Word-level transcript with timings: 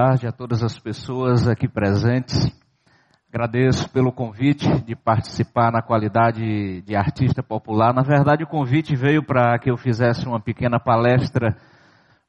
tarde 0.00 0.26
a 0.26 0.32
todas 0.32 0.62
as 0.62 0.78
pessoas 0.78 1.46
aqui 1.46 1.68
presentes. 1.68 2.34
Agradeço 3.28 3.86
pelo 3.90 4.10
convite 4.10 4.66
de 4.82 4.96
participar 4.96 5.70
na 5.70 5.82
qualidade 5.82 6.80
de 6.80 6.96
artista 6.96 7.42
popular. 7.42 7.92
Na 7.92 8.00
verdade, 8.00 8.42
o 8.42 8.46
convite 8.46 8.96
veio 8.96 9.22
para 9.22 9.58
que 9.58 9.70
eu 9.70 9.76
fizesse 9.76 10.26
uma 10.26 10.40
pequena 10.40 10.80
palestra, 10.80 11.54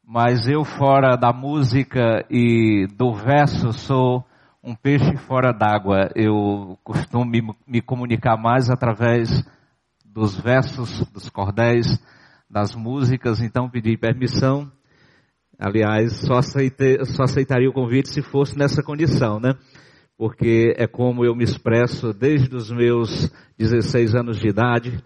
mas 0.06 0.50
eu, 0.50 0.66
fora 0.66 1.16
da 1.16 1.32
música 1.32 2.26
e 2.30 2.88
do 2.98 3.14
verso, 3.14 3.72
sou 3.72 4.26
um 4.62 4.76
peixe 4.76 5.16
fora 5.16 5.54
d'água. 5.54 6.10
Eu 6.14 6.78
costumo 6.84 7.24
me, 7.24 7.42
me 7.66 7.82
comunicar 7.82 8.36
mais 8.36 8.70
através 8.70 9.30
dos 10.06 10.38
versos, 10.38 11.10
dos 11.14 11.30
cordéis, 11.30 11.88
das 12.50 12.76
músicas, 12.76 13.42
então 13.42 13.70
pedi 13.70 13.96
permissão. 13.96 14.70
Aliás, 15.64 16.14
só, 16.22 16.40
aceitei, 16.40 17.06
só 17.06 17.22
aceitaria 17.22 17.70
o 17.70 17.74
convite 17.74 18.10
se 18.10 18.24
fosse 18.24 18.58
nessa 18.58 18.82
condição, 18.82 19.40
né? 19.40 19.54
Porque 20.18 20.74
é 20.76 20.88
como 20.88 21.24
eu 21.24 21.36
me 21.36 21.44
expresso 21.44 22.12
desde 22.12 22.56
os 22.56 22.72
meus 22.72 23.32
16 23.60 24.16
anos 24.16 24.40
de 24.40 24.48
idade, 24.48 25.00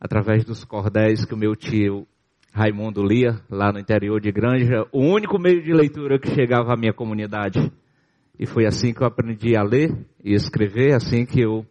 através 0.00 0.44
dos 0.44 0.64
cordéis 0.64 1.24
que 1.24 1.34
o 1.34 1.38
meu 1.38 1.54
tio 1.54 2.04
Raimundo 2.52 3.00
lia, 3.00 3.40
lá 3.48 3.72
no 3.72 3.78
interior 3.78 4.20
de 4.20 4.32
Granja, 4.32 4.84
o 4.90 4.98
único 4.98 5.38
meio 5.38 5.62
de 5.62 5.72
leitura 5.72 6.18
que 6.18 6.34
chegava 6.34 6.74
à 6.74 6.76
minha 6.76 6.92
comunidade. 6.92 7.70
E 8.36 8.44
foi 8.44 8.66
assim 8.66 8.92
que 8.92 9.04
eu 9.04 9.06
aprendi 9.06 9.54
a 9.54 9.62
ler 9.62 9.96
e 10.24 10.34
escrever, 10.34 10.94
assim 10.94 11.24
que 11.24 11.40
eu 11.40 11.64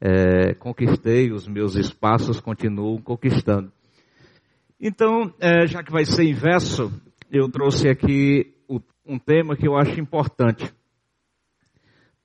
é, 0.00 0.54
conquistei 0.54 1.32
os 1.32 1.48
meus 1.48 1.74
espaços, 1.74 2.40
continuo 2.40 3.02
conquistando. 3.02 3.72
Então, 4.80 5.34
é, 5.40 5.66
já 5.66 5.82
que 5.82 5.90
vai 5.90 6.04
ser 6.04 6.22
inverso, 6.22 6.92
eu 7.30 7.48
trouxe 7.48 7.88
aqui 7.88 8.54
um 9.06 9.18
tema 9.18 9.56
que 9.56 9.66
eu 9.66 9.76
acho 9.76 9.98
importante. 9.98 10.72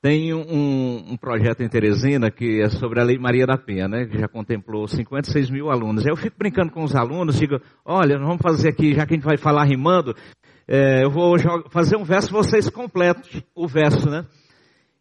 Tem 0.01 0.31
um, 0.35 1.13
um, 1.13 1.17
projeto 1.17 1.63
em 1.63 1.67
Teresina 1.67 2.29
que 2.29 2.61
é 2.61 2.69
sobre 2.69 2.99
a 2.99 3.03
Lei 3.03 3.17
Maria 3.17 3.47
da 3.47 3.57
Penha, 3.57 3.87
né? 3.87 4.05
Que 4.05 4.19
já 4.19 4.27
contemplou 4.27 4.87
56 4.87 5.49
mil 5.49 5.71
alunos. 5.71 6.05
Eu 6.05 6.15
fico 6.15 6.37
brincando 6.37 6.71
com 6.71 6.83
os 6.83 6.95
alunos, 6.95 7.39
digo, 7.39 7.59
olha, 7.83 8.19
vamos 8.19 8.41
fazer 8.41 8.69
aqui, 8.69 8.93
já 8.93 9.05
que 9.07 9.13
a 9.13 9.17
gente 9.17 9.25
vai 9.25 9.37
falar 9.37 9.63
rimando, 9.63 10.15
é, 10.67 11.03
eu 11.03 11.09
vou 11.09 11.35
fazer 11.71 11.97
um 11.97 12.03
verso, 12.03 12.31
vocês 12.31 12.69
completam 12.69 13.23
o 13.55 13.67
verso, 13.67 14.07
né? 14.07 14.25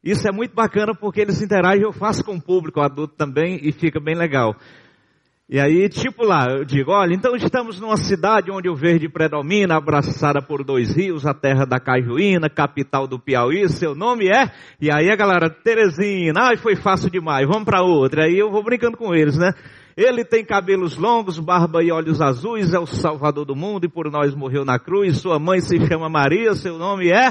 Isso 0.03 0.27
é 0.27 0.33
muito 0.33 0.55
bacana 0.55 0.95
porque 0.95 1.21
eles 1.21 1.43
interagem, 1.43 1.83
eu 1.83 1.93
faço 1.93 2.25
com 2.25 2.37
o 2.37 2.43
público 2.43 2.81
adulto 2.81 3.15
também 3.15 3.59
e 3.63 3.73
fica 3.73 4.01
bem 4.01 4.15
legal. 4.15 4.57
E 5.47 5.61
aí, 5.61 5.91
tipo 5.91 6.25
lá, 6.25 6.47
eu 6.49 6.65
digo, 6.65 6.91
olha, 6.91 7.13
então 7.13 7.37
estamos 7.37 7.79
numa 7.79 7.99
cidade 7.99 8.51
onde 8.51 8.67
o 8.67 8.75
verde 8.75 9.11
predomina, 9.11 9.77
abraçada 9.77 10.41
por 10.41 10.65
dois 10.65 10.97
rios, 10.97 11.27
a 11.27 11.35
terra 11.35 11.67
da 11.67 11.79
Cajuína, 11.79 12.49
capital 12.49 13.07
do 13.07 13.19
Piauí, 13.19 13.69
seu 13.69 13.95
nome 13.95 14.27
é? 14.27 14.51
E 14.81 14.91
aí 14.91 15.11
a 15.11 15.17
galera, 15.17 15.51
Teresina, 15.51 16.45
ai 16.45 16.57
foi 16.57 16.77
fácil 16.77 17.11
demais, 17.11 17.47
vamos 17.47 17.65
para 17.65 17.83
outra. 17.83 18.25
Aí 18.25 18.39
eu 18.39 18.51
vou 18.51 18.65
brincando 18.65 18.97
com 18.97 19.15
eles, 19.15 19.37
né? 19.37 19.53
Ele 19.95 20.25
tem 20.25 20.43
cabelos 20.43 20.97
longos, 20.97 21.39
barba 21.39 21.85
e 21.85 21.93
olhos 21.93 22.23
azuis, 22.23 22.73
é 22.73 22.79
o 22.79 22.87
salvador 22.87 23.45
do 23.45 23.55
mundo 23.55 23.85
e 23.85 23.89
por 23.89 24.11
nós 24.11 24.35
morreu 24.35 24.65
na 24.65 24.79
cruz. 24.79 25.19
Sua 25.19 25.39
mãe 25.39 25.61
se 25.61 25.79
chama 25.87 26.09
Maria, 26.09 26.55
seu 26.55 26.79
nome 26.79 27.11
é? 27.13 27.31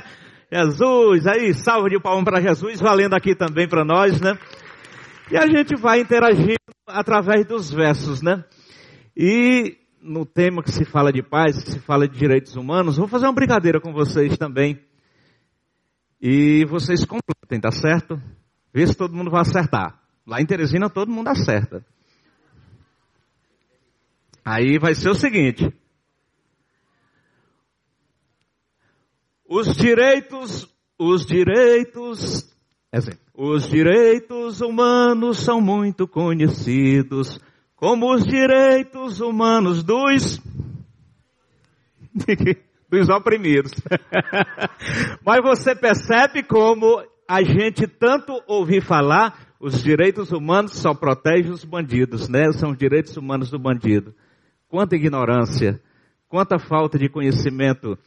Jesus, 0.52 1.25
aí, 1.25 1.52
salve 1.56 1.90
de 1.90 2.00
palmas 2.00 2.23
para 2.23 2.40
Jesus, 2.40 2.79
valendo 2.79 3.16
aqui 3.16 3.34
também 3.34 3.68
para 3.68 3.84
nós, 3.84 4.22
né? 4.22 4.38
E 5.33 5.38
a 5.38 5.47
gente 5.47 5.75
vai 5.75 5.99
interagindo 5.99 6.59
através 6.85 7.44
dos 7.47 7.71
versos, 7.71 8.21
né? 8.21 8.45
E 9.17 9.79
no 9.99 10.27
tema 10.27 10.61
que 10.61 10.71
se 10.71 10.85
fala 10.85 11.11
de 11.11 11.23
paz, 11.23 11.63
que 11.63 11.71
se 11.71 11.79
fala 11.79 12.07
de 12.07 12.16
direitos 12.16 12.55
humanos, 12.55 12.97
vou 12.97 13.07
fazer 13.07 13.25
uma 13.25 13.33
brincadeira 13.33 13.81
com 13.81 13.91
vocês 13.91 14.38
também. 14.38 14.79
E 16.22 16.63
vocês 16.66 17.03
completem, 17.03 17.59
tá 17.59 17.72
certo? 17.72 18.22
Vê 18.72 18.85
se 18.85 18.95
todo 18.95 19.16
mundo 19.16 19.31
vai 19.31 19.41
acertar. 19.41 19.99
Lá 20.23 20.39
em 20.39 20.45
Teresina 20.45 20.88
todo 20.88 21.11
mundo 21.11 21.29
acerta. 21.29 21.83
Aí 24.45 24.77
vai 24.77 24.93
ser 24.93 25.09
o 25.09 25.16
seguinte: 25.16 25.73
Os 29.49 29.75
direitos, 29.75 30.72
os 30.95 31.25
direitos, 31.25 32.55
exemplo, 32.93 33.22
os 33.33 33.67
direitos 33.67 34.61
humanos 34.61 35.39
são 35.39 35.59
muito 35.59 36.07
conhecidos 36.07 37.39
como 37.75 38.13
os 38.13 38.23
direitos 38.25 39.19
humanos 39.19 39.83
dos 39.83 40.39
dos 42.89 43.09
oprimidos. 43.09 43.72
Mas 45.25 45.41
você 45.41 45.75
percebe 45.75 46.43
como 46.43 47.03
a 47.27 47.41
gente 47.41 47.88
tanto 47.88 48.39
ouvir 48.47 48.83
falar, 48.83 49.47
os 49.59 49.81
direitos 49.81 50.31
humanos 50.31 50.73
só 50.73 50.93
protegem 50.93 51.51
os 51.51 51.66
bandidos, 51.66 52.29
né? 52.29 52.51
São 52.51 52.72
os 52.72 52.77
direitos 52.77 53.17
humanos 53.17 53.49
do 53.49 53.57
bandido. 53.57 54.13
Quanta 54.69 54.95
ignorância, 54.95 55.81
quanta 56.29 56.59
falta 56.59 56.99
de 56.99 57.09
conhecimento 57.09 57.97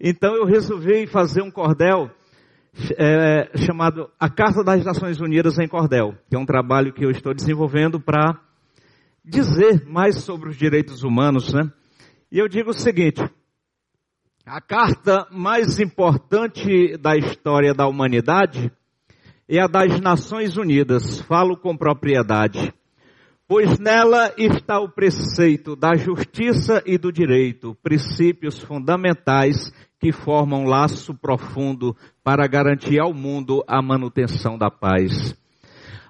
então 0.00 0.34
eu 0.36 0.44
resolvi 0.44 1.06
fazer 1.06 1.42
um 1.42 1.50
cordel 1.50 2.10
é, 2.98 3.56
chamado 3.58 4.10
A 4.18 4.28
Carta 4.28 4.62
das 4.62 4.84
Nações 4.84 5.20
Unidas 5.20 5.58
em 5.58 5.68
Cordel, 5.68 6.14
que 6.28 6.36
é 6.36 6.38
um 6.38 6.46
trabalho 6.46 6.92
que 6.92 7.04
eu 7.04 7.10
estou 7.10 7.34
desenvolvendo 7.34 8.00
para 8.00 8.40
dizer 9.24 9.84
mais 9.86 10.16
sobre 10.22 10.50
os 10.50 10.56
direitos 10.56 11.02
humanos, 11.02 11.52
né? 11.52 11.70
E 12.30 12.38
eu 12.38 12.48
digo 12.48 12.70
o 12.70 12.78
seguinte: 12.78 13.22
a 14.44 14.60
carta 14.60 15.26
mais 15.30 15.80
importante 15.80 16.96
da 16.98 17.16
história 17.16 17.74
da 17.74 17.86
humanidade 17.86 18.70
é 19.48 19.60
a 19.60 19.66
das 19.66 20.00
Nações 20.00 20.56
Unidas. 20.56 21.20
Falo 21.22 21.56
com 21.56 21.76
propriedade 21.76 22.72
pois 23.48 23.78
nela 23.78 24.32
está 24.36 24.80
o 24.80 24.88
preceito 24.88 25.76
da 25.76 25.94
justiça 25.94 26.82
e 26.84 26.98
do 26.98 27.12
direito, 27.12 27.76
princípios 27.82 28.58
fundamentais 28.58 29.72
que 30.00 30.12
formam 30.12 30.64
um 30.64 30.68
laço 30.68 31.14
profundo 31.14 31.96
para 32.26 32.44
garantir 32.48 32.98
ao 32.98 33.14
mundo 33.14 33.62
a 33.68 33.80
manutenção 33.80 34.58
da 34.58 34.68
paz. 34.68 35.32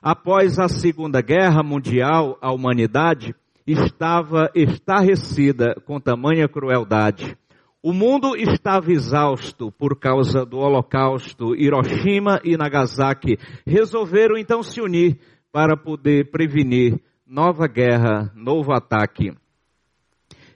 Após 0.01 0.59
a 0.59 0.67
Segunda 0.67 1.21
Guerra 1.21 1.63
Mundial, 1.63 2.39
a 2.41 2.51
humanidade 2.51 3.35
estava 3.67 4.51
estarrecida 4.55 5.75
com 5.85 6.01
tamanha 6.01 6.49
crueldade. 6.49 7.37
O 7.83 7.93
mundo 7.93 8.35
estava 8.35 8.91
exausto 8.91 9.71
por 9.71 10.01
causa 10.01 10.47
do 10.47 10.57
Holocausto. 10.57 11.55
Hiroshima 11.55 12.41
e 12.43 12.57
Nagasaki 12.57 13.37
resolveram 13.67 14.39
então 14.39 14.63
se 14.63 14.81
unir 14.81 15.19
para 15.53 15.77
poder 15.77 16.31
prevenir 16.31 16.99
nova 17.27 17.67
guerra, 17.67 18.33
novo 18.35 18.73
ataque. 18.73 19.35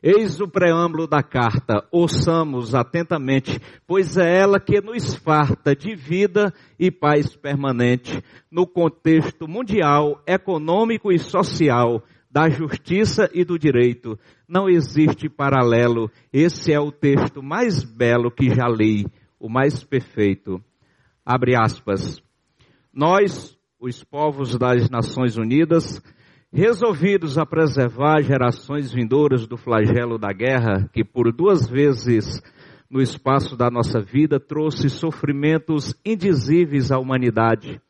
Eis 0.03 0.41
o 0.41 0.49
preâmbulo 0.49 1.07
da 1.07 1.23
carta, 1.23 1.87
ouçamos 1.93 2.75
atentamente, 2.75 3.61
pois 3.87 4.17
é 4.17 4.39
ela 4.39 4.59
que 4.59 4.81
nos 4.81 5.15
farta 5.15 5.77
de 5.77 5.95
vida 5.95 6.55
e 6.79 6.91
paz 6.91 7.37
permanente 7.37 8.23
no 8.51 8.67
contexto 8.67 9.47
mundial, 9.47 10.23
econômico 10.27 11.13
e 11.13 11.19
social, 11.19 12.03
da 12.31 12.49
justiça 12.49 13.29
e 13.35 13.45
do 13.45 13.59
direito. 13.59 14.19
Não 14.49 14.71
existe 14.71 15.29
paralelo. 15.29 16.11
Esse 16.33 16.73
é 16.73 16.81
o 16.81 16.91
texto 16.91 17.43
mais 17.43 17.85
belo 17.85 18.31
que 18.31 18.49
já 18.49 18.69
li, 18.69 19.07
o 19.39 19.51
mais 19.51 19.85
perfeito. 19.85 20.63
Abre 21.27 21.55
aspas. 21.55 22.23
Nós, 22.91 23.55
os 23.79 24.03
povos 24.03 24.57
das 24.57 24.89
Nações 24.89 25.37
Unidas, 25.37 26.01
resolvidos 26.53 27.39
a 27.39 27.47
preservar 27.47 28.23
gerações 28.23 28.93
vindouras 28.93 29.47
do 29.47 29.57
flagelo 29.57 30.19
da 30.19 30.33
guerra, 30.33 30.89
que 30.93 31.05
por 31.05 31.33
duas 31.33 31.69
vezes 31.69 32.43
no 32.91 33.01
espaço 33.01 33.57
da 33.57 33.71
nossa 33.71 34.01
vida 34.01 34.41
trouxe 34.41 34.91
sofrimentos 34.91 35.95
indizíveis 36.05 36.91
à 36.91 36.99
humanidade, 36.99 37.81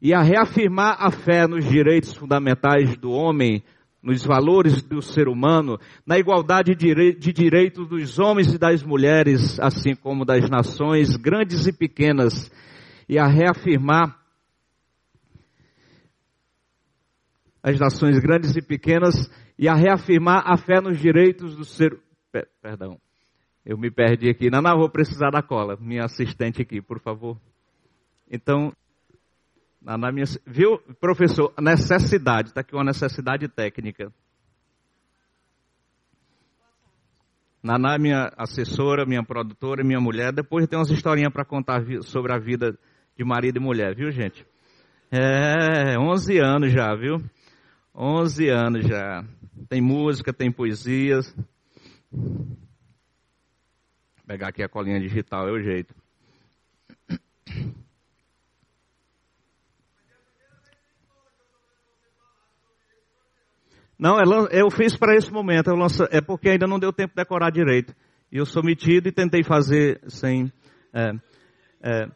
e 0.00 0.12
a 0.12 0.20
reafirmar 0.20 0.96
a 0.98 1.10
fé 1.10 1.46
nos 1.46 1.64
direitos 1.64 2.12
fundamentais 2.12 2.96
do 2.96 3.10
homem, 3.10 3.62
nos 4.02 4.24
valores 4.26 4.82
do 4.82 5.00
ser 5.00 5.28
humano, 5.28 5.78
na 6.04 6.18
igualdade 6.18 6.74
de 6.74 7.32
direitos 7.32 7.88
dos 7.88 8.18
homens 8.18 8.52
e 8.52 8.58
das 8.58 8.82
mulheres, 8.82 9.58
assim 9.60 9.94
como 9.94 10.24
das 10.24 10.50
nações 10.50 11.16
grandes 11.16 11.66
e 11.66 11.72
pequenas, 11.72 12.50
e 13.08 13.16
a 13.16 13.26
reafirmar 13.26 14.21
as 17.62 17.78
nações 17.78 18.18
grandes 18.18 18.56
e 18.56 18.62
pequenas 18.62 19.14
e 19.58 19.68
a 19.68 19.74
reafirmar 19.74 20.42
a 20.44 20.56
fé 20.56 20.80
nos 20.80 20.98
direitos 20.98 21.56
do 21.56 21.64
ser. 21.64 21.96
Perdão, 22.60 22.98
eu 23.64 23.78
me 23.78 23.90
perdi 23.90 24.28
aqui. 24.28 24.50
Não, 24.50 24.62
vou 24.76 24.90
precisar 24.90 25.30
da 25.30 25.42
cola. 25.42 25.76
Minha 25.80 26.04
assistente 26.04 26.60
aqui, 26.60 26.80
por 26.80 27.00
favor. 27.00 27.38
Então, 28.30 28.72
na 29.80 30.10
minha, 30.10 30.24
viu, 30.46 30.78
professor, 31.00 31.52
necessidade, 31.60 32.48
está 32.48 32.60
aqui 32.62 32.74
uma 32.74 32.84
necessidade 32.84 33.48
técnica. 33.48 34.12
Naná, 37.62 37.96
minha 37.96 38.32
assessora, 38.36 39.06
minha 39.06 39.22
produtora, 39.22 39.84
minha 39.84 40.00
mulher, 40.00 40.32
depois 40.32 40.66
tem 40.66 40.76
umas 40.76 40.90
historinhas 40.90 41.32
para 41.32 41.44
contar 41.44 41.84
sobre 42.02 42.32
a 42.32 42.38
vida 42.38 42.76
de 43.16 43.24
marido 43.24 43.58
e 43.58 43.60
mulher, 43.60 43.94
viu, 43.94 44.10
gente? 44.10 44.44
É, 45.10 45.96
11 45.96 46.38
anos 46.38 46.72
já, 46.72 46.92
viu? 46.96 47.18
11 47.94 48.48
anos 48.48 48.86
já. 48.86 49.24
Tem 49.68 49.80
música, 49.80 50.32
tem 50.32 50.50
poesias. 50.50 51.34
Vou 52.10 52.56
pegar 54.26 54.48
aqui 54.48 54.62
a 54.62 54.68
colinha 54.68 55.00
digital, 55.00 55.48
é 55.48 55.52
o 55.52 55.62
jeito. 55.62 55.94
Não, 63.98 64.18
eu 64.50 64.68
fiz 64.68 64.96
para 64.96 65.14
esse 65.14 65.30
momento, 65.30 65.70
lanço, 65.70 66.02
é 66.10 66.20
porque 66.20 66.48
ainda 66.48 66.66
não 66.66 66.78
deu 66.78 66.92
tempo 66.92 67.10
de 67.10 67.22
decorar 67.22 67.50
direito. 67.50 67.94
E 68.32 68.38
eu 68.38 68.44
sou 68.44 68.62
metido 68.62 69.06
e 69.08 69.12
tentei 69.12 69.44
fazer 69.44 70.00
sem. 70.08 70.50
É, 70.92 71.12
é, 71.80 72.08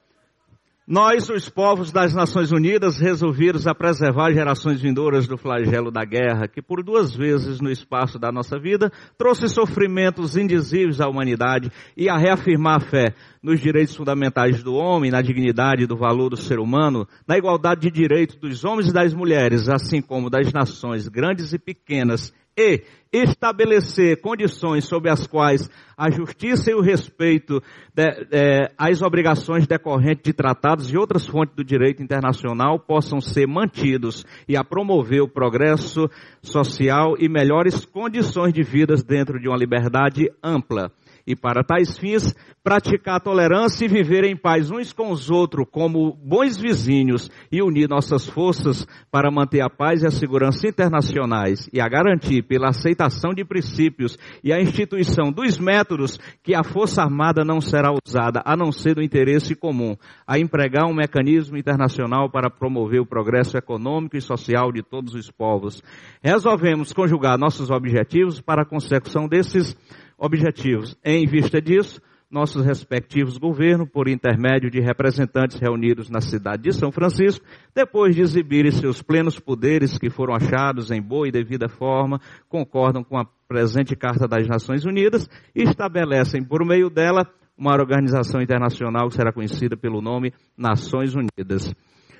nós, 0.88 1.28
os 1.28 1.48
povos 1.48 1.90
das 1.90 2.14
Nações 2.14 2.52
Unidas, 2.52 2.96
resolvemos 2.96 3.66
a 3.66 3.74
preservar 3.74 4.32
gerações 4.32 4.80
vindouras 4.80 5.26
do 5.26 5.36
flagelo 5.36 5.90
da 5.90 6.04
guerra, 6.04 6.46
que 6.46 6.62
por 6.62 6.80
duas 6.80 7.12
vezes 7.12 7.60
no 7.60 7.68
espaço 7.68 8.20
da 8.20 8.30
nossa 8.30 8.56
vida 8.56 8.92
trouxe 9.18 9.48
sofrimentos 9.48 10.36
indizíveis 10.36 11.00
à 11.00 11.08
humanidade 11.08 11.72
e 11.96 12.08
a 12.08 12.16
reafirmar 12.16 12.76
a 12.76 12.80
fé 12.80 13.14
nos 13.42 13.58
direitos 13.58 13.96
fundamentais 13.96 14.62
do 14.62 14.74
homem, 14.74 15.10
na 15.10 15.20
dignidade 15.20 15.82
e 15.82 15.86
do 15.88 15.96
valor 15.96 16.30
do 16.30 16.36
ser 16.36 16.60
humano, 16.60 17.04
na 17.26 17.36
igualdade 17.36 17.80
de 17.80 17.90
direitos 17.90 18.36
dos 18.36 18.64
homens 18.64 18.88
e 18.88 18.92
das 18.92 19.12
mulheres, 19.12 19.68
assim 19.68 20.00
como 20.00 20.30
das 20.30 20.52
nações 20.52 21.08
grandes 21.08 21.52
e 21.52 21.58
pequenas, 21.58 22.32
e 22.56 22.82
estabelecer 23.12 24.20
condições 24.20 24.86
sob 24.86 25.08
as 25.08 25.26
quais 25.26 25.68
a 25.96 26.10
justiça 26.10 26.70
e 26.70 26.74
o 26.74 26.80
respeito 26.80 27.62
é, 27.96 28.72
às 28.76 29.00
obrigações 29.02 29.66
decorrentes 29.66 30.24
de 30.24 30.32
tratados 30.32 30.92
e 30.92 30.96
outras 30.96 31.26
fontes 31.26 31.54
do 31.54 31.64
direito 31.64 32.02
internacional 32.02 32.78
possam 32.78 33.20
ser 33.20 33.46
mantidos 33.46 34.24
e 34.48 34.56
a 34.56 34.64
promover 34.64 35.22
o 35.22 35.28
progresso 35.28 36.08
social 36.42 37.14
e 37.18 37.28
melhores 37.28 37.84
condições 37.84 38.52
de 38.52 38.62
vida 38.62 38.94
dentro 38.96 39.40
de 39.40 39.48
uma 39.48 39.56
liberdade 39.56 40.30
ampla 40.42 40.90
e 41.26 41.34
para 41.34 41.64
tais 41.64 41.98
fins, 41.98 42.34
praticar 42.62 43.16
a 43.16 43.20
tolerância 43.20 43.84
e 43.84 43.88
viver 43.88 44.24
em 44.24 44.36
paz 44.36 44.70
uns 44.70 44.92
com 44.92 45.10
os 45.10 45.30
outros 45.30 45.66
como 45.70 46.12
bons 46.12 46.56
vizinhos 46.56 47.30
e 47.50 47.62
unir 47.62 47.88
nossas 47.88 48.28
forças 48.28 48.86
para 49.10 49.30
manter 49.30 49.60
a 49.60 49.70
paz 49.70 50.02
e 50.02 50.06
a 50.06 50.10
segurança 50.10 50.68
internacionais 50.68 51.68
e 51.72 51.80
a 51.80 51.88
garantir 51.88 52.42
pela 52.42 52.68
aceitação 52.68 53.32
de 53.32 53.44
princípios 53.44 54.18
e 54.42 54.52
a 54.52 54.60
instituição 54.60 55.32
dos 55.32 55.58
métodos 55.58 56.18
que 56.42 56.54
a 56.54 56.62
Força 56.62 57.02
Armada 57.02 57.44
não 57.44 57.60
será 57.60 57.92
usada 58.06 58.42
a 58.44 58.56
não 58.56 58.70
ser 58.70 58.94
do 58.94 59.02
interesse 59.02 59.54
comum, 59.54 59.96
a 60.26 60.38
empregar 60.38 60.86
um 60.86 60.94
mecanismo 60.94 61.56
internacional 61.56 62.30
para 62.30 62.50
promover 62.50 63.00
o 63.00 63.06
progresso 63.06 63.56
econômico 63.56 64.16
e 64.16 64.20
social 64.20 64.70
de 64.72 64.82
todos 64.82 65.14
os 65.14 65.30
povos. 65.30 65.82
Resolvemos 66.22 66.92
conjugar 66.92 67.38
nossos 67.38 67.70
objetivos 67.70 68.40
para 68.40 68.62
a 68.62 68.66
consecução 68.66 69.28
desses 69.28 69.76
objetivos. 70.18 70.96
Em 71.04 71.26
vista 71.26 71.60
disso, 71.60 72.00
nossos 72.30 72.64
respectivos 72.64 73.38
governos, 73.38 73.88
por 73.88 74.08
intermédio 74.08 74.70
de 74.70 74.80
representantes 74.80 75.58
reunidos 75.58 76.10
na 76.10 76.20
cidade 76.20 76.64
de 76.64 76.72
São 76.72 76.90
Francisco, 76.90 77.44
depois 77.74 78.14
de 78.14 78.22
exibirem 78.22 78.72
seus 78.72 79.00
plenos 79.00 79.38
poderes 79.38 79.96
que 79.96 80.10
foram 80.10 80.34
achados 80.34 80.90
em 80.90 81.00
boa 81.00 81.28
e 81.28 81.32
devida 81.32 81.68
forma, 81.68 82.20
concordam 82.48 83.04
com 83.04 83.16
a 83.16 83.26
presente 83.46 83.94
Carta 83.94 84.26
das 84.26 84.46
Nações 84.48 84.84
Unidas 84.84 85.28
e 85.54 85.62
estabelecem 85.62 86.42
por 86.42 86.64
meio 86.64 86.90
dela 86.90 87.26
uma 87.56 87.72
organização 87.72 88.42
internacional 88.42 89.08
que 89.08 89.14
será 89.14 89.32
conhecida 89.32 89.76
pelo 89.76 90.02
nome 90.02 90.32
Nações 90.56 91.14
Unidas. 91.14 91.72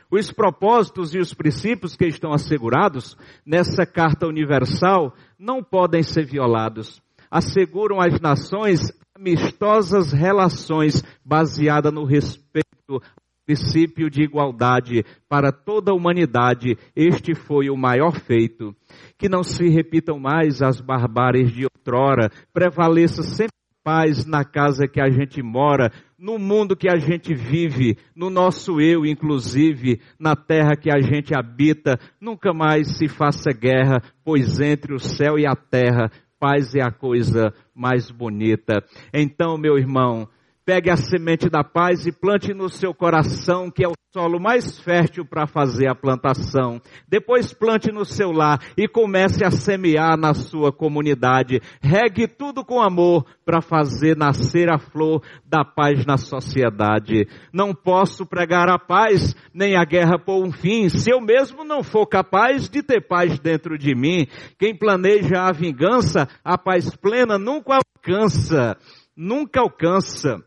Os 0.08 0.30
propósitos 0.30 1.14
e 1.14 1.18
os 1.18 1.34
princípios 1.34 1.96
que 1.96 2.06
estão 2.06 2.32
assegurados 2.32 3.16
nessa 3.44 3.84
Carta 3.84 4.26
Universal 4.28 5.12
não 5.36 5.64
podem 5.64 6.02
ser 6.02 6.24
violados 6.24 7.02
asseguram 7.36 8.00
às 8.00 8.18
nações 8.18 8.80
amistosas 9.14 10.12
relações 10.12 11.02
baseadas 11.24 11.92
no 11.92 12.04
respeito 12.04 12.66
ao 12.88 13.00
princípio 13.44 14.08
de 14.08 14.22
igualdade 14.22 15.04
para 15.28 15.52
toda 15.52 15.92
a 15.92 15.94
humanidade. 15.94 16.76
Este 16.94 17.34
foi 17.34 17.68
o 17.68 17.76
maior 17.76 18.18
feito. 18.18 18.74
Que 19.18 19.28
não 19.28 19.42
se 19.42 19.68
repitam 19.68 20.18
mais 20.18 20.62
as 20.62 20.80
barbáries 20.80 21.52
de 21.52 21.64
outrora, 21.64 22.30
prevaleça 22.52 23.22
sempre 23.22 23.54
paz 23.84 24.26
na 24.26 24.44
casa 24.44 24.88
que 24.88 25.00
a 25.00 25.08
gente 25.08 25.40
mora, 25.40 25.92
no 26.18 26.40
mundo 26.40 26.74
que 26.74 26.88
a 26.90 26.96
gente 26.96 27.32
vive, 27.32 27.96
no 28.16 28.28
nosso 28.28 28.80
eu, 28.80 29.06
inclusive, 29.06 30.00
na 30.18 30.34
terra 30.34 30.74
que 30.74 30.90
a 30.90 31.00
gente 31.00 31.32
habita. 31.32 31.96
Nunca 32.20 32.52
mais 32.52 32.96
se 32.96 33.06
faça 33.06 33.52
guerra, 33.52 34.02
pois 34.24 34.58
entre 34.58 34.92
o 34.92 34.98
céu 34.98 35.38
e 35.38 35.46
a 35.46 35.54
terra 35.54 36.10
paz 36.38 36.74
é 36.74 36.82
a 36.82 36.90
coisa 36.90 37.52
mais 37.74 38.10
bonita. 38.10 38.84
Então, 39.12 39.56
meu 39.58 39.78
irmão, 39.78 40.28
pegue 40.66 40.90
a 40.90 40.96
semente 40.96 41.48
da 41.48 41.62
paz 41.62 42.08
e 42.08 42.12
plante 42.12 42.52
no 42.52 42.68
seu 42.68 42.92
coração, 42.92 43.70
que 43.70 43.84
é 43.84 43.88
o 43.88 43.92
solo 44.12 44.40
mais 44.40 44.80
fértil 44.80 45.24
para 45.24 45.46
fazer 45.46 45.88
a 45.88 45.94
plantação. 45.94 46.80
Depois 47.08 47.52
plante 47.52 47.92
no 47.92 48.04
seu 48.04 48.32
lar 48.32 48.58
e 48.76 48.88
comece 48.88 49.44
a 49.44 49.50
semear 49.52 50.18
na 50.18 50.34
sua 50.34 50.72
comunidade. 50.72 51.60
Regue 51.80 52.26
tudo 52.26 52.64
com 52.64 52.82
amor 52.82 53.24
para 53.44 53.62
fazer 53.62 54.16
nascer 54.16 54.68
a 54.68 54.76
flor 54.76 55.22
da 55.44 55.64
paz 55.64 56.04
na 56.04 56.16
sociedade. 56.16 57.28
Não 57.52 57.72
posso 57.72 58.26
pregar 58.26 58.68
a 58.68 58.76
paz, 58.76 59.36
nem 59.54 59.76
a 59.76 59.84
guerra 59.84 60.18
por 60.18 60.44
um 60.44 60.50
fim, 60.50 60.88
se 60.88 61.12
eu 61.12 61.20
mesmo 61.20 61.62
não 61.62 61.84
for 61.84 62.06
capaz 62.06 62.68
de 62.68 62.82
ter 62.82 63.06
paz 63.06 63.38
dentro 63.38 63.78
de 63.78 63.94
mim. 63.94 64.26
Quem 64.58 64.76
planeja 64.76 65.42
a 65.42 65.52
vingança, 65.52 66.26
a 66.44 66.58
paz 66.58 66.96
plena 66.96 67.38
nunca 67.38 67.78
alcança. 67.78 68.76
Nunca 69.16 69.60
alcança 69.60 70.44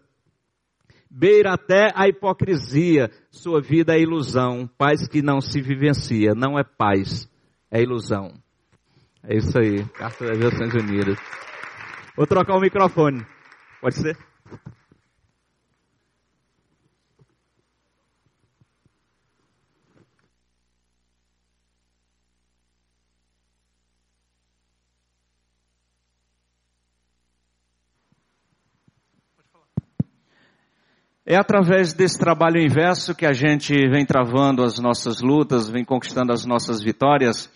beira 1.10 1.54
até 1.54 1.92
a 1.96 2.08
hipocrisia, 2.08 3.10
sua 3.32 3.62
vida 3.62 3.96
é 3.96 4.02
ilusão, 4.02 4.70
paz 4.78 5.08
que 5.08 5.22
não 5.22 5.42
se 5.42 5.62
vivencia, 5.62 6.36
não 6.36 6.58
é 6.58 6.64
paz, 6.64 7.30
é 7.72 7.82
ilusão. 7.82 8.34
É 9.24 9.36
isso 9.38 9.58
aí, 9.58 9.84
Carta 9.90 10.26
das 10.26 10.38
Nações 10.38 10.74
Unidas. 10.74 11.18
Vou 12.16 12.28
trocar 12.28 12.56
o 12.56 12.62
microfone, 12.62 13.26
pode 13.82 13.96
ser? 13.96 14.18
É 31.32 31.36
através 31.36 31.94
desse 31.94 32.18
trabalho 32.18 32.60
inverso 32.60 33.14
que 33.14 33.24
a 33.24 33.34
gente 33.34 33.72
vem 33.88 34.04
travando 34.04 34.64
as 34.64 34.80
nossas 34.80 35.22
lutas, 35.22 35.70
vem 35.70 35.86
conquistando 35.86 36.34
as 36.34 36.44
nossas 36.44 36.82
vitórias. 36.82 37.48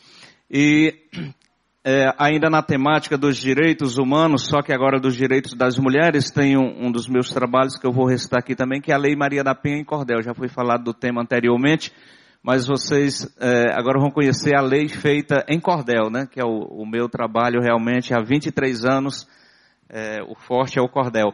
E 0.48 0.94
é, 1.84 2.14
ainda 2.20 2.52
na 2.52 2.62
temática 2.62 3.18
dos 3.18 3.36
direitos 3.36 3.98
humanos, 3.98 4.46
só 4.46 4.62
que 4.62 4.72
agora 4.72 5.00
dos 5.00 5.16
direitos 5.16 5.56
das 5.56 5.80
mulheres, 5.80 6.30
tem 6.30 6.56
um, 6.56 6.86
um, 6.86 6.92
dos 6.92 7.08
meus 7.08 7.34
trabalhos 7.34 7.76
que 7.76 7.88
eu 7.88 7.92
vou 7.92 8.06
recitar 8.06 8.42
aqui 8.42 8.54
também, 8.54 8.80
que 8.80 8.92
é 8.92 8.94
a 8.94 9.00
Lei 9.00 9.16
Maria 9.16 9.44
da 9.44 9.56
Penha 9.56 9.80
em 9.80 9.84
Cordel. 9.84 10.22
Já 10.22 10.36
foi 10.36 10.50
falado 10.50 10.84
do 10.84 10.94
tema 10.94 11.24
anteriormente, 11.24 11.92
mas 12.44 12.68
vocês 12.68 13.28
é, 13.40 13.74
agora 13.74 14.00
vão 14.00 14.12
conhecer 14.12 14.56
a 14.56 14.62
lei 14.62 14.88
feita 14.88 15.44
em 15.50 15.60
Cordel, 15.60 16.12
né? 16.12 16.28
Que 16.32 16.40
é 16.40 16.46
o, 16.46 16.60
o 16.60 16.86
meu 16.86 17.10
trabalho 17.10 17.60
realmente 17.60 18.14
há 18.14 18.22
23 18.22 18.86
anos. 18.86 19.28
É, 19.90 20.22
o 20.22 20.36
forte 20.36 20.78
é 20.78 20.82
o 20.82 20.88
Cordel. 20.88 21.34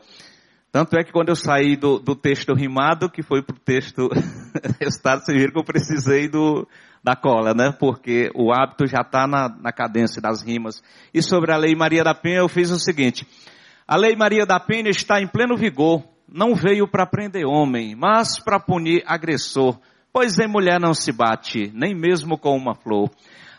Tanto 0.71 0.95
é 0.97 1.03
que 1.03 1.11
quando 1.11 1.29
eu 1.29 1.35
saí 1.35 1.75
do, 1.75 1.97
do 1.97 2.15
texto 2.15 2.53
rimado, 2.53 3.09
que 3.09 3.23
foi 3.23 3.41
para 3.41 3.55
o 3.55 3.59
texto 3.59 4.07
resultado, 4.79 5.25
vocês 5.25 5.35
viram 5.35 5.51
que 5.51 5.59
eu 5.59 5.63
precisei 5.63 6.29
do, 6.29 6.67
da 7.03 7.15
cola, 7.15 7.55
né? 7.55 7.71
Porque 7.71 8.29
o 8.35 8.53
hábito 8.53 8.85
já 8.85 9.01
está 9.01 9.25
na, 9.25 9.49
na 9.49 9.71
cadência 9.71 10.21
das 10.21 10.43
rimas. 10.43 10.83
E 11.11 11.23
sobre 11.23 11.51
a 11.51 11.57
Lei 11.57 11.75
Maria 11.75 12.03
da 12.03 12.13
Penha, 12.13 12.37
eu 12.37 12.47
fiz 12.47 12.69
o 12.69 12.79
seguinte. 12.79 13.25
A 13.87 13.97
Lei 13.97 14.15
Maria 14.15 14.45
da 14.45 14.59
Penha 14.59 14.89
está 14.89 15.19
em 15.19 15.27
pleno 15.27 15.57
vigor. 15.57 16.03
Não 16.31 16.53
veio 16.53 16.87
para 16.87 17.07
prender 17.07 17.47
homem, 17.47 17.95
mas 17.95 18.39
para 18.39 18.59
punir 18.59 19.03
agressor. 19.07 19.79
Pois 20.13 20.37
em 20.37 20.47
mulher 20.47 20.79
não 20.79 20.93
se 20.93 21.11
bate, 21.11 21.71
nem 21.73 21.95
mesmo 21.95 22.37
com 22.37 22.55
uma 22.55 22.75
flor. 22.75 23.09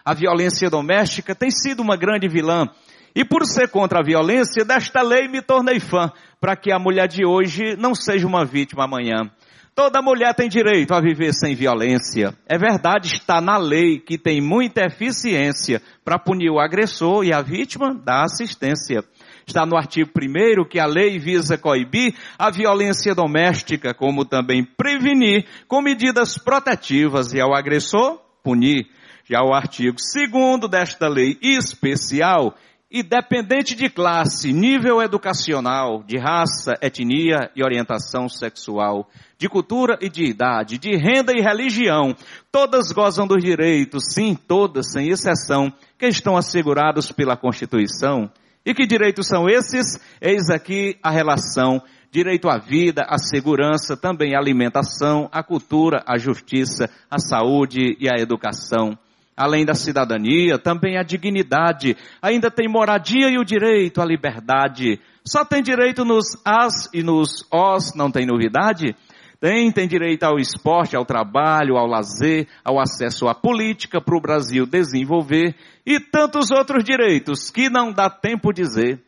A 0.04 0.14
violência 0.14 0.70
doméstica 0.70 1.34
tem 1.34 1.50
sido 1.50 1.80
uma 1.80 1.96
grande 1.96 2.28
vilã. 2.28 2.68
E 3.14 3.24
por 3.24 3.44
ser 3.44 3.68
contra 3.68 4.00
a 4.00 4.04
violência, 4.04 4.64
desta 4.64 5.02
lei 5.02 5.28
me 5.28 5.42
tornei 5.42 5.80
fã 5.80 6.12
para 6.40 6.56
que 6.56 6.72
a 6.72 6.78
mulher 6.78 7.08
de 7.08 7.24
hoje 7.24 7.76
não 7.76 7.94
seja 7.94 8.26
uma 8.26 8.44
vítima 8.44 8.84
amanhã. 8.84 9.30
Toda 9.74 10.02
mulher 10.02 10.34
tem 10.34 10.48
direito 10.48 10.92
a 10.92 11.00
viver 11.00 11.32
sem 11.32 11.54
violência. 11.54 12.34
É 12.46 12.58
verdade, 12.58 13.14
está 13.14 13.40
na 13.40 13.56
lei 13.56 13.98
que 13.98 14.18
tem 14.18 14.40
muita 14.40 14.84
eficiência 14.84 15.80
para 16.04 16.18
punir 16.18 16.50
o 16.50 16.58
agressor 16.58 17.24
e 17.24 17.32
a 17.32 17.40
vítima 17.40 17.94
da 17.94 18.22
assistência. 18.22 19.02
Está 19.46 19.64
no 19.64 19.76
artigo 19.76 20.10
1 20.14 20.68
que 20.68 20.78
a 20.78 20.86
lei 20.86 21.18
visa 21.18 21.56
coibir 21.56 22.14
a 22.38 22.50
violência 22.50 23.14
doméstica, 23.14 23.94
como 23.94 24.24
também 24.24 24.64
prevenir 24.64 25.46
com 25.66 25.80
medidas 25.80 26.36
protetivas 26.36 27.32
e 27.32 27.40
ao 27.40 27.54
agressor 27.54 28.20
punir. 28.42 28.86
Já 29.24 29.42
o 29.42 29.54
artigo 29.54 29.96
2 29.96 30.70
desta 30.70 31.08
lei 31.08 31.38
especial 31.40 32.54
independente 32.90 33.76
de 33.76 33.88
classe, 33.88 34.52
nível 34.52 35.00
educacional, 35.00 36.02
de 36.02 36.18
raça, 36.18 36.74
etnia 36.82 37.50
e 37.54 37.62
orientação 37.62 38.28
sexual, 38.28 39.08
de 39.38 39.48
cultura 39.48 39.96
e 40.00 40.08
de 40.08 40.24
idade, 40.24 40.76
de 40.76 40.96
renda 40.96 41.32
e 41.32 41.40
religião, 41.40 42.16
todas 42.50 42.90
gozam 42.90 43.28
dos 43.28 43.42
direitos, 43.42 44.12
sim, 44.12 44.34
todas, 44.34 44.90
sem 44.92 45.08
exceção, 45.08 45.72
que 45.96 46.06
estão 46.06 46.36
assegurados 46.36 47.12
pela 47.12 47.36
Constituição. 47.36 48.28
E 48.66 48.74
que 48.74 48.86
direitos 48.86 49.28
são 49.28 49.48
esses? 49.48 49.98
Eis 50.20 50.50
aqui 50.50 50.98
a 51.00 51.10
relação 51.10 51.80
direito 52.10 52.48
à 52.48 52.58
vida, 52.58 53.06
à 53.08 53.16
segurança, 53.18 53.96
também 53.96 54.34
à 54.34 54.38
alimentação, 54.38 55.28
à 55.30 55.44
cultura, 55.44 56.02
à 56.04 56.18
justiça, 56.18 56.90
à 57.08 57.20
saúde 57.20 57.96
e 58.00 58.08
à 58.08 58.20
educação 58.20 58.98
além 59.36 59.64
da 59.64 59.74
cidadania, 59.74 60.58
também 60.58 60.98
a 60.98 61.02
dignidade, 61.02 61.96
ainda 62.20 62.50
tem 62.50 62.68
moradia 62.68 63.28
e 63.30 63.38
o 63.38 63.44
direito 63.44 64.00
à 64.00 64.04
liberdade. 64.04 65.00
Só 65.24 65.44
tem 65.44 65.62
direito 65.62 66.04
nos 66.04 66.26
as 66.44 66.92
e 66.92 67.02
nos 67.02 67.46
os, 67.52 67.94
não 67.94 68.10
tem 68.10 68.26
novidade? 68.26 68.94
Tem, 69.40 69.72
tem 69.72 69.88
direito 69.88 70.24
ao 70.24 70.38
esporte, 70.38 70.94
ao 70.94 71.06
trabalho, 71.06 71.78
ao 71.78 71.86
lazer, 71.86 72.46
ao 72.62 72.78
acesso 72.78 73.26
à 73.26 73.34
política 73.34 73.98
para 73.98 74.16
o 74.16 74.20
Brasil 74.20 74.66
desenvolver 74.66 75.54
e 75.86 75.98
tantos 75.98 76.50
outros 76.50 76.84
direitos 76.84 77.50
que 77.50 77.70
não 77.70 77.90
dá 77.90 78.10
tempo 78.10 78.52
dizer. 78.52 79.02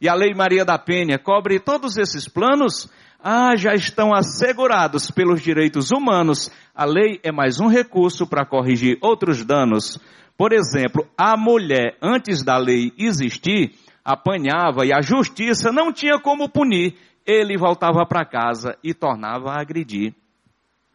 E 0.00 0.06
a 0.06 0.14
Lei 0.14 0.34
Maria 0.34 0.64
da 0.64 0.78
Penha 0.78 1.18
cobre 1.18 1.58
todos 1.58 1.96
esses 1.96 2.28
planos 2.28 2.90
ah, 3.20 3.56
já 3.56 3.74
estão 3.74 4.14
assegurados 4.14 5.10
pelos 5.10 5.42
direitos 5.42 5.90
humanos. 5.90 6.50
A 6.74 6.84
lei 6.84 7.18
é 7.24 7.32
mais 7.32 7.58
um 7.58 7.66
recurso 7.66 8.26
para 8.26 8.46
corrigir 8.46 8.96
outros 9.00 9.44
danos. 9.44 9.98
Por 10.36 10.52
exemplo, 10.52 11.04
a 11.16 11.36
mulher, 11.36 11.96
antes 12.00 12.44
da 12.44 12.56
lei 12.56 12.92
existir, 12.96 13.72
apanhava 14.04 14.86
e 14.86 14.92
a 14.92 15.00
justiça 15.00 15.72
não 15.72 15.92
tinha 15.92 16.20
como 16.20 16.48
punir. 16.48 16.94
Ele 17.26 17.58
voltava 17.58 18.06
para 18.06 18.24
casa 18.24 18.78
e 18.84 18.94
tornava 18.94 19.50
a 19.50 19.60
agredir. 19.60 20.14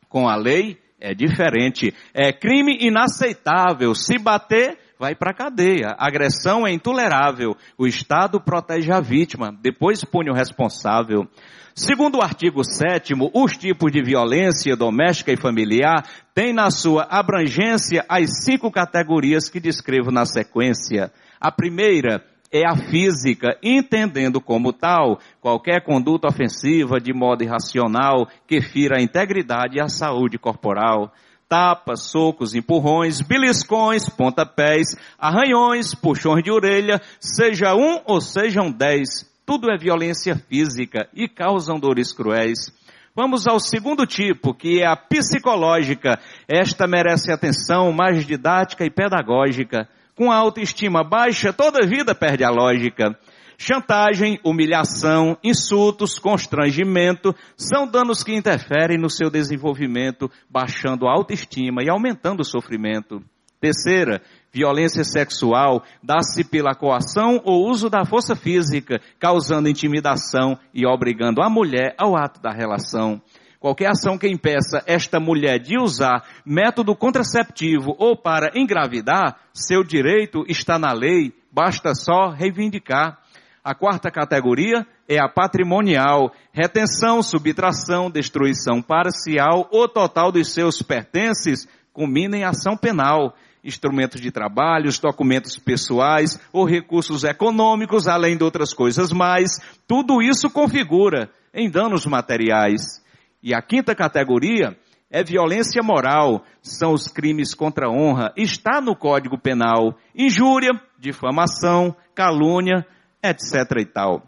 Com 0.07 0.29
a 0.29 0.35
lei, 0.35 0.79
é 0.99 1.13
diferente. 1.13 1.93
É 2.13 2.31
crime 2.31 2.77
inaceitável. 2.79 3.93
Se 3.93 4.17
bater, 4.17 4.77
vai 5.03 5.13
para 5.15 5.31
a 5.31 5.33
cadeia. 5.33 5.93
Agressão 5.97 6.65
é 6.65 6.71
intolerável. 6.71 7.57
O 7.77 7.85
Estado 7.85 8.39
protege 8.39 8.89
a 8.89 9.01
vítima, 9.01 9.53
depois 9.61 10.05
pune 10.05 10.31
o 10.31 10.33
responsável. 10.33 11.27
Segundo 11.75 12.19
o 12.19 12.21
artigo 12.21 12.63
7 12.63 13.13
os 13.33 13.57
tipos 13.57 13.91
de 13.91 14.01
violência 14.01 14.77
doméstica 14.77 15.33
e 15.33 15.35
familiar 15.35 16.07
têm 16.33 16.53
na 16.53 16.71
sua 16.71 17.05
abrangência 17.09 18.05
as 18.07 18.45
cinco 18.45 18.71
categorias 18.71 19.49
que 19.49 19.59
descrevo 19.59 20.09
na 20.09 20.25
sequência. 20.25 21.11
A 21.37 21.51
primeira 21.51 22.23
é 22.49 22.65
a 22.65 22.77
física, 22.77 23.57
entendendo 23.61 24.39
como 24.39 24.71
tal 24.71 25.19
qualquer 25.41 25.83
conduta 25.83 26.29
ofensiva 26.29 26.97
de 26.97 27.13
modo 27.13 27.43
irracional 27.43 28.25
que 28.47 28.61
fira 28.61 28.99
a 28.99 29.03
integridade 29.03 29.79
e 29.79 29.81
a 29.81 29.89
saúde 29.89 30.37
corporal. 30.37 31.11
Tapas, 31.53 32.09
socos, 32.09 32.55
empurrões, 32.55 33.21
beliscões, 33.21 34.09
pontapés, 34.09 34.95
arranhões, 35.19 35.93
puxões 35.93 36.43
de 36.43 36.49
orelha, 36.49 36.99
seja 37.19 37.75
um 37.75 38.01
ou 38.07 38.19
sejam 38.19 38.71
dez, 38.71 39.23
tudo 39.45 39.69
é 39.69 39.77
violência 39.77 40.35
física 40.35 41.07
e 41.13 41.29
causam 41.29 41.79
dores 41.79 42.11
cruéis. 42.11 42.71
Vamos 43.15 43.45
ao 43.45 43.59
segundo 43.59 44.07
tipo, 44.07 44.51
que 44.51 44.81
é 44.81 44.87
a 44.87 44.95
psicológica. 44.95 46.19
Esta 46.47 46.87
merece 46.87 47.31
atenção 47.31 47.91
mais 47.91 48.25
didática 48.25 48.83
e 48.83 48.89
pedagógica. 48.89 49.87
Com 50.15 50.31
a 50.31 50.35
autoestima 50.35 51.03
baixa, 51.03 51.53
toda 51.53 51.85
vida 51.85 52.15
perde 52.15 52.43
a 52.43 52.49
lógica. 52.49 53.15
Chantagem, 53.57 54.39
humilhação, 54.43 55.37
insultos, 55.43 56.19
constrangimento 56.19 57.35
são 57.55 57.87
danos 57.87 58.23
que 58.23 58.35
interferem 58.35 58.97
no 58.97 59.09
seu 59.09 59.29
desenvolvimento, 59.29 60.29
baixando 60.49 61.07
a 61.07 61.11
autoestima 61.11 61.83
e 61.83 61.89
aumentando 61.89 62.41
o 62.41 62.45
sofrimento. 62.45 63.21
Terceira, 63.59 64.21
violência 64.51 65.05
sexual 65.05 65.83
dá-se 66.03 66.43
pela 66.43 66.75
coação 66.75 67.41
ou 67.45 67.69
uso 67.69 67.89
da 67.89 68.03
força 68.03 68.35
física, 68.35 68.99
causando 69.17 69.69
intimidação 69.69 70.59
e 70.73 70.85
obrigando 70.85 71.41
a 71.41 71.49
mulher 71.49 71.95
ao 71.97 72.17
ato 72.17 72.41
da 72.41 72.51
relação. 72.51 73.21
Qualquer 73.63 73.91
ação 73.91 74.17
que 74.17 74.27
impeça 74.27 74.83
esta 74.85 75.21
mulher 75.21 75.57
de 75.57 75.79
usar 75.79 76.25
método 76.45 76.93
contraceptivo 76.93 77.95
ou 77.97 78.17
para 78.17 78.51
engravidar, 78.53 79.37
seu 79.53 79.85
direito 79.85 80.43
está 80.49 80.77
na 80.77 80.91
lei, 80.91 81.33
basta 81.49 81.95
só 81.95 82.31
reivindicar. 82.31 83.19
A 83.63 83.73
quarta 83.73 84.11
categoria 84.11 84.85
é 85.07 85.17
a 85.17 85.29
patrimonial, 85.29 86.33
retenção, 86.51 87.23
subtração, 87.23 88.11
destruição 88.11 88.81
parcial 88.81 89.69
ou 89.71 89.87
total 89.87 90.33
dos 90.33 90.53
seus 90.53 90.81
pertences, 90.81 91.65
culmina 91.93 92.35
em 92.35 92.43
ação 92.43 92.75
penal. 92.75 93.33
Instrumentos 93.63 94.19
de 94.19 94.29
trabalho, 94.29 94.89
documentos 95.01 95.57
pessoais 95.57 96.37
ou 96.51 96.65
recursos 96.65 97.23
econômicos, 97.23 98.09
além 98.09 98.35
de 98.35 98.43
outras 98.43 98.73
coisas 98.73 99.13
mais, 99.13 99.51
tudo 99.87 100.21
isso 100.21 100.49
configura 100.49 101.29
em 101.53 101.71
danos 101.71 102.05
materiais. 102.05 103.01
E 103.41 103.53
a 103.53 103.61
quinta 103.61 103.95
categoria 103.95 104.75
é 105.09 105.23
violência 105.23 105.81
moral, 105.81 106.43
são 106.61 106.91
os 106.91 107.07
crimes 107.07 107.53
contra 107.53 107.87
a 107.87 107.89
honra, 107.89 108.33
está 108.35 108.81
no 108.81 108.93
Código 108.93 109.39
Penal, 109.39 109.95
injúria, 110.13 110.71
difamação, 110.99 111.95
calúnia, 112.13 112.85
etc 113.23 113.79
e 113.79 113.85
tal. 113.85 114.23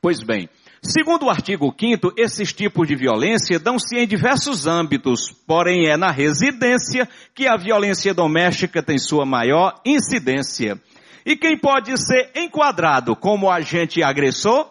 Pois 0.00 0.22
bem, 0.22 0.48
Segundo 0.88 1.26
o 1.26 1.30
artigo 1.30 1.74
5 1.76 2.12
esses 2.16 2.52
tipos 2.52 2.86
de 2.86 2.94
violência 2.94 3.58
dão-se 3.58 3.96
em 3.96 4.06
diversos 4.06 4.68
âmbitos, 4.68 5.32
porém 5.44 5.88
é 5.88 5.96
na 5.96 6.12
residência 6.12 7.08
que 7.34 7.48
a 7.48 7.56
violência 7.56 8.14
doméstica 8.14 8.80
tem 8.80 8.96
sua 8.96 9.26
maior 9.26 9.80
incidência. 9.84 10.80
E 11.24 11.36
quem 11.36 11.58
pode 11.58 11.96
ser 11.98 12.30
enquadrado 12.36 13.16
como 13.16 13.50
agente 13.50 14.00
agressor? 14.00 14.70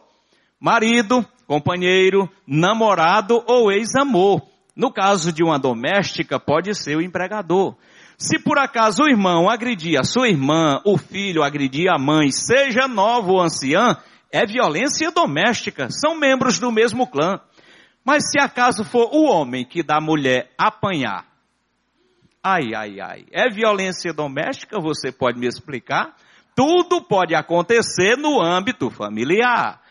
Marido, 0.57 1.25
companheiro, 1.45 2.29
namorado 2.47 3.43
ou 3.45 3.69
ex-amor. 3.69 4.41
No 4.73 4.89
caso 4.89 5.33
de 5.33 5.43
uma 5.43 5.59
doméstica, 5.59 6.39
pode 6.39 6.73
ser 6.75 6.95
o 6.95 7.01
empregador. 7.01 7.75
Se 8.17 8.39
por 8.39 8.57
acaso 8.57 9.03
o 9.03 9.09
irmão 9.09 9.49
agredir 9.49 9.99
a 9.99 10.03
sua 10.03 10.29
irmã, 10.29 10.81
o 10.85 10.97
filho 10.97 11.43
agredir 11.43 11.89
a 11.89 11.97
mãe, 11.97 12.31
seja 12.31 12.87
novo 12.87 13.33
ou 13.33 13.41
anciã, 13.41 13.97
é 14.31 14.45
violência 14.45 15.11
doméstica, 15.11 15.89
são 15.89 16.17
membros 16.17 16.57
do 16.57 16.71
mesmo 16.71 17.07
clã. 17.07 17.39
Mas 18.03 18.29
se 18.29 18.39
acaso 18.39 18.83
for 18.83 19.09
o 19.11 19.25
homem 19.25 19.65
que 19.65 19.83
dá 19.83 19.97
a 19.97 20.01
mulher 20.01 20.51
apanhar, 20.57 21.25
ai, 22.43 22.73
ai, 22.75 22.99
ai, 22.99 23.25
é 23.31 23.49
violência 23.49 24.13
doméstica? 24.13 24.79
Você 24.79 25.11
pode 25.11 25.39
me 25.39 25.47
explicar? 25.47 26.15
Tudo 26.55 27.01
pode 27.01 27.35
acontecer 27.35 28.15
no 28.15 28.41
âmbito 28.41 28.89
familiar. 28.89 29.81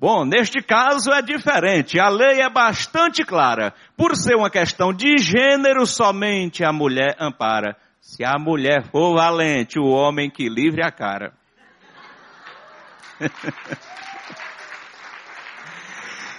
Bom, 0.00 0.24
neste 0.24 0.62
caso 0.62 1.12
é 1.12 1.20
diferente. 1.20 1.98
A 1.98 2.08
lei 2.08 2.40
é 2.40 2.48
bastante 2.48 3.24
clara. 3.24 3.74
Por 3.96 4.14
ser 4.14 4.36
uma 4.36 4.48
questão 4.48 4.92
de 4.92 5.18
gênero, 5.18 5.84
somente 5.86 6.64
a 6.64 6.72
mulher 6.72 7.16
ampara. 7.18 7.76
Se 8.00 8.24
a 8.24 8.38
mulher 8.38 8.88
for 8.92 9.16
valente, 9.16 9.76
o 9.78 9.88
homem 9.88 10.30
que 10.30 10.48
livre 10.48 10.84
a 10.84 10.92
cara. 10.92 11.32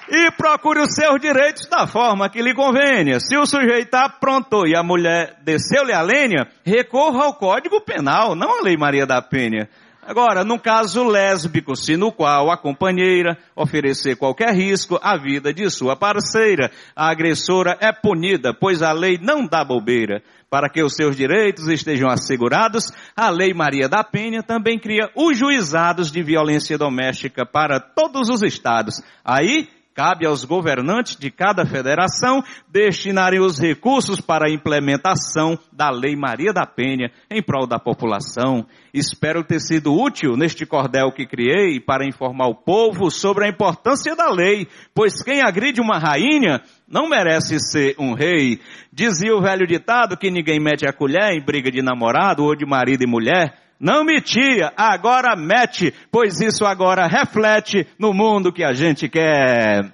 e 0.09 0.31
procure 0.31 0.79
os 0.79 0.95
seus 0.95 1.19
direitos 1.19 1.67
da 1.67 1.85
forma 1.85 2.29
que 2.29 2.41
lhe 2.41 2.53
convenha. 2.53 3.19
Se 3.19 3.35
o 3.37 3.45
sujeito 3.45 3.93
aprontou 3.93 4.65
e 4.65 4.73
a 4.75 4.81
mulher 4.81 5.37
desceu-lhe 5.43 5.91
a 5.91 6.01
lenha, 6.01 6.47
recorra 6.65 7.25
ao 7.25 7.33
Código 7.33 7.81
Penal, 7.81 8.35
não 8.35 8.59
à 8.59 8.61
Lei 8.61 8.77
Maria 8.77 9.05
da 9.05 9.21
Penha. 9.21 9.69
Agora, 10.09 10.43
num 10.43 10.57
caso 10.57 11.03
lésbico, 11.03 11.75
se 11.75 11.95
no 11.95 12.11
qual 12.11 12.49
a 12.49 12.57
companheira 12.57 13.37
oferecer 13.55 14.15
qualquer 14.15 14.55
risco 14.55 14.99
à 15.03 15.15
vida 15.15 15.53
de 15.53 15.69
sua 15.69 15.95
parceira, 15.95 16.71
a 16.95 17.11
agressora 17.11 17.77
é 17.79 17.91
punida, 17.93 18.51
pois 18.51 18.81
a 18.81 18.91
lei 18.91 19.19
não 19.21 19.45
dá 19.45 19.63
bobeira. 19.63 20.23
Para 20.49 20.67
que 20.67 20.81
os 20.81 20.95
seus 20.95 21.15
direitos 21.15 21.67
estejam 21.67 22.09
assegurados, 22.09 22.85
a 23.15 23.29
Lei 23.29 23.53
Maria 23.53 23.87
da 23.87 24.03
Penha 24.03 24.41
também 24.41 24.79
cria 24.79 25.11
os 25.15 25.37
juizados 25.37 26.11
de 26.11 26.23
violência 26.23 26.75
doméstica 26.75 27.45
para 27.45 27.79
todos 27.79 28.31
os 28.31 28.41
estados. 28.41 29.03
Aí 29.23 29.69
Cabe 29.99 30.25
aos 30.25 30.45
governantes 30.45 31.17
de 31.17 31.29
cada 31.29 31.65
federação 31.65 32.41
destinarem 32.69 33.41
os 33.41 33.59
recursos 33.59 34.21
para 34.21 34.47
a 34.47 34.49
implementação 34.49 35.59
da 35.73 35.89
Lei 35.89 36.15
Maria 36.15 36.53
da 36.53 36.65
Penha 36.65 37.11
em 37.29 37.43
prol 37.43 37.67
da 37.67 37.77
população. 37.77 38.65
Espero 38.93 39.43
ter 39.43 39.59
sido 39.59 39.93
útil 39.93 40.37
neste 40.37 40.65
cordel 40.65 41.11
que 41.11 41.25
criei 41.25 41.81
para 41.81 42.07
informar 42.07 42.47
o 42.47 42.55
povo 42.55 43.11
sobre 43.11 43.43
a 43.43 43.49
importância 43.49 44.15
da 44.15 44.31
lei, 44.31 44.69
pois 44.95 45.21
quem 45.21 45.41
agride 45.41 45.81
uma 45.81 45.99
rainha 45.99 46.61
não 46.87 47.09
merece 47.09 47.59
ser 47.59 47.93
um 47.99 48.13
rei. 48.13 48.61
Dizia 48.93 49.35
o 49.35 49.41
velho 49.41 49.67
ditado 49.67 50.15
que 50.15 50.31
ninguém 50.31 50.61
mete 50.61 50.87
a 50.87 50.93
colher 50.93 51.33
em 51.33 51.43
briga 51.43 51.69
de 51.69 51.81
namorado 51.81 52.45
ou 52.45 52.55
de 52.55 52.65
marido 52.65 53.03
e 53.03 53.05
mulher. 53.05 53.68
Não 53.79 54.03
metia, 54.03 54.74
agora 54.75 55.36
mete, 55.38 55.93
pois 56.12 56.41
isso 56.41 56.65
agora 56.65 57.07
reflete 57.07 57.88
no 57.98 58.13
mundo 58.13 58.51
que 58.51 58.63
a 58.63 58.74
gente 58.74 59.07
quer. 59.07 59.91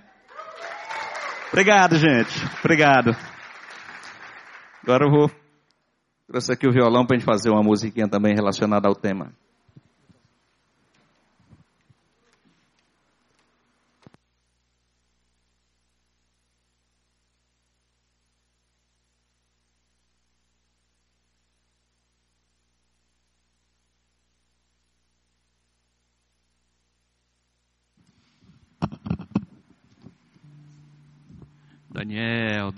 Obrigado, 1.49 1.95
gente. 1.95 2.33
Obrigado. 2.59 3.15
Agora 4.83 5.05
eu 5.05 5.11
vou. 5.11 5.31
Trouxe 6.27 6.51
aqui 6.51 6.67
o 6.67 6.71
violão 6.71 7.05
para 7.05 7.15
a 7.15 7.19
gente 7.19 7.25
fazer 7.25 7.51
uma 7.51 7.61
musiquinha 7.61 8.09
também 8.09 8.33
relacionada 8.33 8.87
ao 8.87 8.95
tema. 8.95 9.31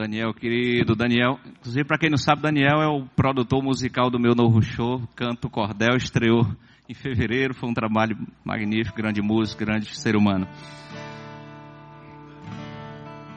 Daniel, 0.07 0.33
querido, 0.33 0.95
Daniel. 0.95 1.37
Inclusive, 1.45 1.83
para 1.83 1.97
quem 1.97 2.09
não 2.09 2.17
sabe, 2.17 2.41
Daniel 2.41 2.81
é 2.81 2.87
o 2.87 3.05
produtor 3.13 3.61
musical 3.61 4.09
do 4.09 4.17
meu 4.17 4.33
novo 4.33 4.61
show, 4.61 5.01
Canto 5.17 5.49
Cordel, 5.49 5.97
estreou 5.97 6.47
em 6.87 6.93
fevereiro. 6.93 7.53
Foi 7.53 7.69
um 7.69 7.73
trabalho 7.73 8.17
magnífico, 8.41 8.95
grande 8.95 9.21
músico, 9.21 9.65
grande 9.65 9.93
ser 9.93 10.15
humano. 10.15 10.47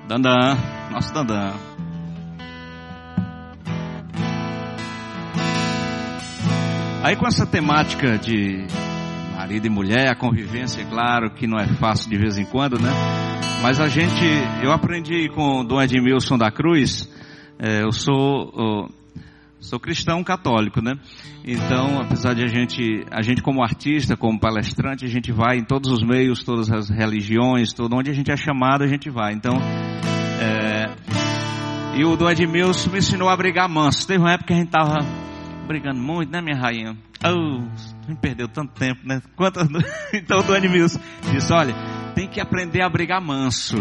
Dandan, 0.06 0.56
nosso 0.92 1.12
Dandan. 1.12 1.54
Aí 7.02 7.16
com 7.16 7.26
essa 7.26 7.44
temática 7.44 8.16
de 8.16 8.64
marido 9.34 9.66
e 9.66 9.70
mulher, 9.70 10.08
a 10.08 10.14
convivência, 10.14 10.82
é 10.82 10.84
claro 10.84 11.32
que 11.34 11.48
não 11.48 11.58
é 11.58 11.66
fácil 11.66 12.08
de 12.08 12.16
vez 12.16 12.38
em 12.38 12.44
quando, 12.44 12.78
né? 12.78 12.90
Mas 13.62 13.78
a 13.78 13.88
gente, 13.88 14.24
eu 14.62 14.72
aprendi 14.72 15.28
com 15.28 15.64
Dom 15.64 15.82
Edmilson 15.82 16.38
da 16.38 16.50
Cruz, 16.50 17.08
é, 17.58 17.82
eu 17.82 17.92
sou, 17.92 18.52
eu, 18.56 18.88
sou 19.60 19.78
cristão 19.78 20.24
católico, 20.24 20.80
né? 20.80 20.94
Então, 21.44 22.00
apesar 22.00 22.34
de 22.34 22.42
a 22.42 22.46
gente, 22.46 23.04
a 23.10 23.20
gente 23.20 23.42
como 23.42 23.62
artista, 23.62 24.16
como 24.16 24.40
palestrante, 24.40 25.04
a 25.04 25.08
gente 25.08 25.30
vai 25.30 25.58
em 25.58 25.64
todos 25.64 25.90
os 25.90 26.02
meios, 26.02 26.42
todas 26.42 26.70
as 26.70 26.88
religiões, 26.88 27.72
todo 27.72 27.94
onde 27.94 28.10
a 28.10 28.14
gente 28.14 28.30
é 28.30 28.36
chamado, 28.36 28.82
a 28.82 28.86
gente 28.86 29.10
vai. 29.10 29.34
Então, 29.34 29.54
é, 30.40 30.90
e 31.98 32.04
o 32.04 32.16
Dom 32.16 32.30
Edmilson 32.30 32.90
me 32.90 32.98
ensinou 32.98 33.28
a 33.28 33.36
brigar 33.36 33.68
manso. 33.68 34.06
Teve 34.06 34.20
uma 34.20 34.32
época 34.32 34.48
que 34.48 34.52
a 34.54 34.56
gente 34.56 34.70
tava 34.70 34.98
brigando 35.66 36.00
muito, 36.00 36.32
né, 36.32 36.40
minha 36.40 36.56
rainha? 36.56 36.96
Oh, 37.22 38.14
perdeu 38.22 38.48
tanto 38.48 38.72
tempo, 38.72 39.00
né? 39.04 39.20
Quantas... 39.36 39.68
Então 40.14 40.38
o 40.38 40.42
Dom 40.42 40.56
Edmilson 40.56 40.98
disse, 41.30 41.52
olha, 41.52 41.74
tem 42.20 42.28
que 42.28 42.38
aprender 42.38 42.82
a 42.82 42.88
brigar 42.88 43.18
manso. 43.18 43.78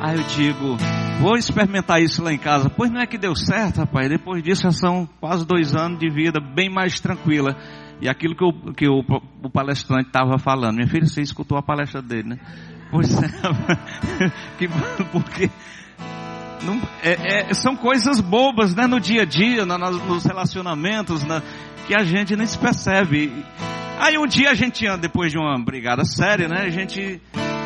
Aí 0.00 0.16
eu 0.16 0.22
digo, 0.22 0.76
vou 1.20 1.36
experimentar 1.36 2.00
isso 2.00 2.22
lá 2.22 2.32
em 2.32 2.38
casa. 2.38 2.70
Pois 2.70 2.90
não 2.90 2.98
é 2.98 3.06
que 3.06 3.18
deu 3.18 3.36
certo, 3.36 3.76
rapaz. 3.80 4.08
Depois 4.08 4.42
disso 4.42 4.62
já 4.62 4.70
são 4.70 5.06
quase 5.20 5.46
dois 5.46 5.76
anos 5.76 5.98
de 5.98 6.08
vida 6.08 6.40
bem 6.40 6.70
mais 6.70 6.98
tranquila. 6.98 7.54
E 8.00 8.08
aquilo 8.08 8.34
que, 8.34 8.42
o, 8.42 8.72
que 8.72 8.88
o, 8.88 9.50
palestrante 9.50 10.06
estava 10.06 10.38
falando. 10.38 10.76
Minha 10.76 10.88
filha, 10.88 11.06
você 11.06 11.20
escutou 11.20 11.58
a 11.58 11.62
palestra 11.62 12.00
dele, 12.00 12.30
né? 12.30 12.38
Pois 12.90 13.22
é, 13.22 13.28
que, 14.58 14.66
porque 15.12 15.50
não, 16.62 16.80
é, 17.02 17.50
é, 17.50 17.54
são 17.54 17.76
coisas 17.76 18.18
bobas, 18.18 18.74
né? 18.74 18.86
No 18.86 18.98
dia 18.98 19.22
a 19.22 19.26
dia, 19.26 19.66
na, 19.66 19.76
nos 19.76 20.24
relacionamentos, 20.24 21.22
na, 21.22 21.42
que 21.86 21.94
a 21.94 22.02
gente 22.02 22.34
nem 22.34 22.46
se 22.46 22.56
percebe. 22.56 23.30
Aí 24.00 24.16
um 24.16 24.26
dia 24.26 24.50
a 24.50 24.54
gente, 24.54 24.84
depois 24.96 25.30
de 25.30 25.38
uma 25.38 25.58
brigada 25.58 26.04
séria, 26.04 26.48
né? 26.48 26.62
A 26.62 26.70
gente 26.70 27.20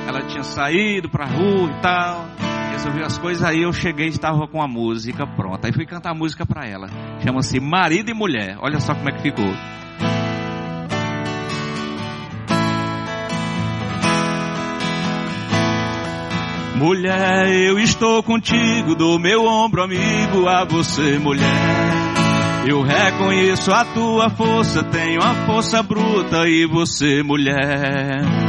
ela 0.09 0.23
tinha 0.23 0.43
saído 0.43 1.09
pra 1.11 1.27
rua 1.27 1.71
e 1.71 1.83
tal, 1.83 2.25
resolveu 2.73 3.05
as 3.05 3.19
coisas, 3.19 3.45
aí 3.45 3.63
eu 3.63 3.73
cheguei 3.75 4.07
e 4.07 4.09
estava 4.09 4.49
com 4.49 4.63
a 4.63 4.67
música 4.67 5.27
pronta. 5.27 5.69
Aí 5.69 5.73
fui 5.73 5.85
cantar 5.85 6.13
a 6.13 6.15
música 6.15 6.47
para 6.47 6.67
ela. 6.67 6.89
Chama-se 7.23 7.61
Marido 7.61 8.11
e 8.11 8.15
Mulher. 8.15 8.57
Olha 8.61 8.81
só 8.81 8.95
como 8.95 9.11
é 9.11 9.13
que 9.13 9.21
ficou. 9.21 9.53
Mulher, 16.77 17.53
eu 17.53 17.79
estou 17.79 18.23
contigo, 18.23 18.95
do 18.95 19.19
meu 19.19 19.45
ombro 19.45 19.83
amigo 19.83 20.49
a 20.49 20.65
você, 20.65 21.19
mulher. 21.19 21.45
Eu 22.67 22.83
reconheço 22.83 23.73
a 23.73 23.85
tua 23.85 24.31
força, 24.31 24.83
tenho 24.85 25.21
a 25.21 25.35
força 25.45 25.83
bruta 25.83 26.49
e 26.49 26.67
você, 26.67 27.23
mulher. 27.23 28.48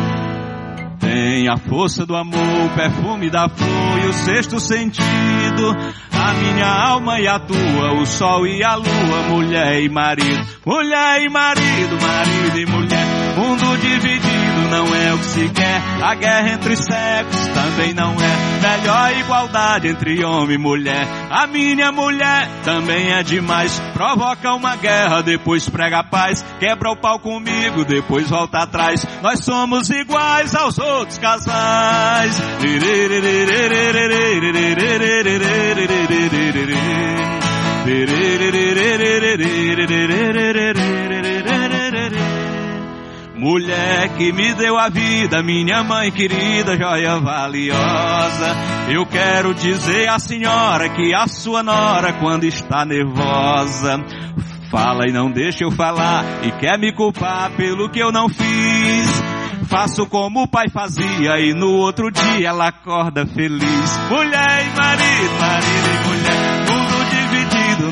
A 1.50 1.58
força 1.58 2.06
do 2.06 2.16
amor, 2.16 2.38
o 2.38 2.76
perfume 2.76 3.28
da 3.28 3.50
flor 3.50 4.00
e 4.04 4.08
o 4.08 4.14
sexto 4.14 4.60
sentido. 4.60 5.76
A 6.12 6.34
minha 6.34 6.68
alma 6.68 7.20
e 7.20 7.28
a 7.28 7.40
tua, 7.40 7.94
o 8.00 8.06
sol 8.06 8.46
e 8.46 8.64
a 8.64 8.76
lua, 8.76 9.24
mulher 9.32 9.82
e 9.82 9.90
marido. 9.90 10.46
Mulher 10.64 11.24
e 11.24 11.30
marido, 11.30 11.98
marido 12.00 12.60
e 12.60 12.66
mulher. 12.68 13.36
Mundo 13.36 13.78
dividido 13.82 14.29
não 14.70 14.96
é 14.96 15.14
o 15.14 15.18
que 15.18 15.26
se 15.26 15.50
quer. 15.50 15.82
A 16.02 16.16
guerra 16.16 16.54
entre 16.54 16.74
os 16.74 16.80
sexos 16.80 17.48
também 17.48 17.94
não 17.94 18.14
é. 18.14 18.50
Melhor 18.62 19.18
igualdade 19.20 19.88
entre 19.88 20.24
homem 20.24 20.56
e 20.56 20.58
mulher. 20.58 21.08
A 21.30 21.48
minha 21.48 21.92
mulher 21.92 22.48
também 22.64 23.12
é 23.12 23.24
demais. 23.24 23.80
Provoca 23.94 24.54
uma 24.54 24.76
guerra, 24.76 25.22
depois 25.22 25.68
prega 25.68 26.04
paz. 26.04 26.46
Quebra 26.60 26.92
o 26.92 26.96
pau 26.96 27.20
comigo, 27.20 27.84
depois 27.86 28.30
volta 28.30 28.60
atrás. 28.60 29.06
Nós 29.22 29.44
somos 29.44 29.90
iguais 29.90 30.56
aos 30.56 30.78
outros 30.78 31.18
casais. 31.18 32.40
Mulher 43.40 44.18
que 44.18 44.34
me 44.34 44.54
deu 44.54 44.78
a 44.78 44.90
vida, 44.90 45.42
minha 45.42 45.82
mãe 45.82 46.12
querida, 46.12 46.76
joia 46.76 47.22
valiosa. 47.22 48.58
Eu 48.90 49.06
quero 49.06 49.54
dizer 49.54 50.10
à 50.10 50.20
senhora 50.20 50.90
que 50.90 51.14
a 51.14 51.26
sua 51.26 51.64
nora, 51.64 52.12
quando 52.12 52.44
está 52.44 52.84
nervosa, 52.84 54.04
fala 54.70 55.08
e 55.08 55.14
não 55.14 55.32
deixa 55.32 55.64
eu 55.64 55.72
falar 55.72 56.26
e 56.44 56.52
quer 56.52 56.78
me 56.78 56.92
culpar 56.92 57.52
pelo 57.52 57.90
que 57.90 58.00
eu 58.00 58.12
não 58.12 58.28
fiz. 58.28 59.24
Faço 59.70 60.06
como 60.06 60.44
o 60.44 60.48
pai 60.48 60.68
fazia 60.68 61.40
e 61.40 61.54
no 61.54 61.72
outro 61.72 62.12
dia 62.12 62.50
ela 62.50 62.68
acorda 62.68 63.26
feliz. 63.26 64.00
Mulher 64.10 64.66
e 64.66 64.76
marido, 64.76 65.40
marido 65.40 65.88
e 65.88 66.08
mulher 66.08 66.19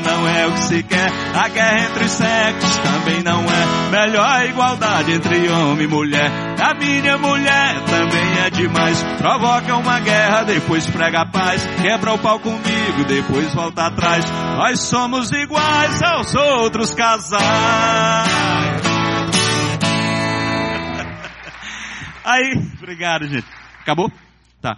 não 0.00 0.28
é 0.28 0.46
o 0.46 0.52
que 0.52 0.64
se 0.64 0.82
quer. 0.82 1.10
A 1.34 1.48
guerra 1.48 1.80
entre 1.86 2.04
os 2.04 2.10
sexos 2.10 2.78
também 2.78 3.22
não 3.22 3.44
é. 3.44 3.66
Melhor 3.90 4.26
a 4.26 4.44
igualdade 4.46 5.12
entre 5.12 5.48
homem 5.48 5.84
e 5.84 5.88
mulher. 5.88 6.30
A 6.60 6.74
minha 6.74 7.16
mulher 7.18 7.82
também 7.84 8.38
é 8.44 8.50
demais. 8.50 9.02
Provoca 9.18 9.76
uma 9.76 10.00
guerra, 10.00 10.44
depois 10.44 10.86
prega 10.86 11.22
a 11.22 11.26
paz. 11.26 11.66
Quebra 11.80 12.12
o 12.14 12.18
pau 12.18 12.38
comigo, 12.40 13.04
depois 13.06 13.54
volta 13.54 13.86
atrás. 13.86 14.24
Nós 14.56 14.80
somos 14.80 15.30
iguais 15.32 16.02
aos 16.02 16.34
outros 16.34 16.94
casais. 16.94 17.42
Aí, 22.24 22.52
obrigado, 22.78 23.26
gente. 23.26 23.46
Acabou? 23.80 24.12
Tá. 24.60 24.76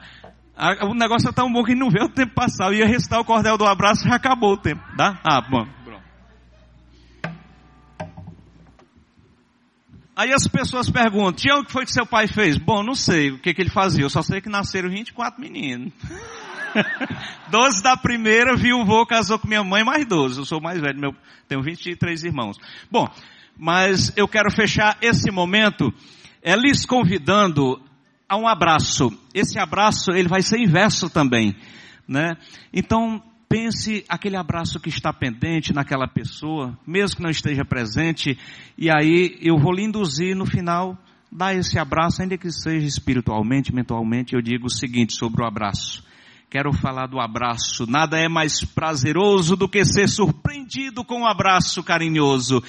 O 0.83 0.95
negócio 0.95 1.29
é 1.29 1.33
tão 1.33 1.51
bom 1.51 1.65
que 1.65 1.75
não 1.75 1.89
vê 1.89 2.03
o 2.03 2.09
tempo 2.09 2.35
passar. 2.35 2.67
Eu 2.67 2.75
ia 2.75 2.87
recitar 2.87 3.19
o 3.19 3.25
cordel 3.25 3.57
do 3.57 3.65
abraço 3.65 4.07
já 4.07 4.17
acabou 4.17 4.53
o 4.53 4.59
tempo. 4.59 4.83
Tá? 4.97 5.19
Ah, 5.25 5.41
bom. 5.41 5.67
Aí 10.15 10.35
as 10.35 10.47
pessoas 10.47 10.91
perguntam, 10.91 11.33
Tião, 11.33 11.61
o 11.61 11.65
que 11.65 11.73
foi 11.73 11.87
que 11.87 11.93
seu 11.93 12.05
pai 12.05 12.27
fez? 12.29 12.59
Bom, 12.59 12.83
não 12.83 12.95
sei 12.95 13.31
o 13.31 13.39
que, 13.39 13.55
que 13.55 13.63
ele 13.63 13.71
fazia. 13.71 14.05
Eu 14.05 14.11
só 14.11 14.21
sei 14.21 14.43
que 14.43 14.51
nasceram 14.51 14.91
24 14.91 15.41
meninos. 15.41 15.95
12 17.49 17.83
da 17.83 17.97
primeira, 17.97 18.55
vô, 18.55 19.07
casou 19.07 19.39
com 19.39 19.49
minha 19.49 19.65
mãe, 19.65 19.83
mais 19.83 20.05
12. 20.05 20.41
Eu 20.41 20.45
sou 20.45 20.61
mais 20.61 20.79
velho, 20.79 21.01
meu, 21.01 21.15
tenho 21.49 21.63
23 21.63 22.23
irmãos. 22.25 22.59
Bom, 22.91 23.09
mas 23.57 24.13
eu 24.15 24.29
quero 24.29 24.51
fechar 24.51 24.99
esse 25.01 25.31
momento 25.31 25.91
é 26.43 26.55
lhes 26.55 26.85
convidando 26.85 27.81
a 28.31 28.37
um 28.37 28.47
abraço. 28.47 29.13
Esse 29.35 29.59
abraço, 29.59 30.13
ele 30.13 30.29
vai 30.29 30.41
ser 30.41 30.61
inverso 30.61 31.11
também, 31.11 31.57
né? 32.07 32.37
Então, 32.73 33.21
pense 33.49 34.05
aquele 34.09 34.37
abraço 34.37 34.79
que 34.79 34.89
está 34.89 35.13
pendente 35.13 35.75
naquela 35.75 36.07
pessoa, 36.07 36.79
mesmo 36.87 37.17
que 37.17 37.23
não 37.25 37.31
esteja 37.31 37.65
presente, 37.65 38.39
e 38.79 38.89
aí 38.89 39.37
eu 39.43 39.59
vou 39.59 39.73
lhe 39.73 39.83
induzir 39.83 40.37
no 40.37 40.47
final, 40.47 40.97
dar 41.31 41.57
esse 41.57 41.77
abraço, 41.77 42.23
ainda 42.23 42.39
que 42.39 42.53
seja 42.53 42.87
espiritualmente, 42.87 43.75
mentalmente, 43.75 44.37
eu 44.37 44.41
digo 44.41 44.67
o 44.67 44.73
seguinte 44.73 45.17
sobre 45.17 45.43
o 45.43 45.47
abraço. 45.47 46.09
Quero 46.49 46.73
falar 46.73 47.07
do 47.07 47.21
abraço. 47.21 47.87
Nada 47.89 48.19
é 48.19 48.29
mais 48.29 48.65
prazeroso 48.65 49.55
do 49.55 49.69
que 49.69 49.85
ser 49.85 50.09
surpreendido 50.09 51.05
com 51.05 51.21
um 51.21 51.27
abraço 51.27 51.81
carinhoso. 51.81 52.61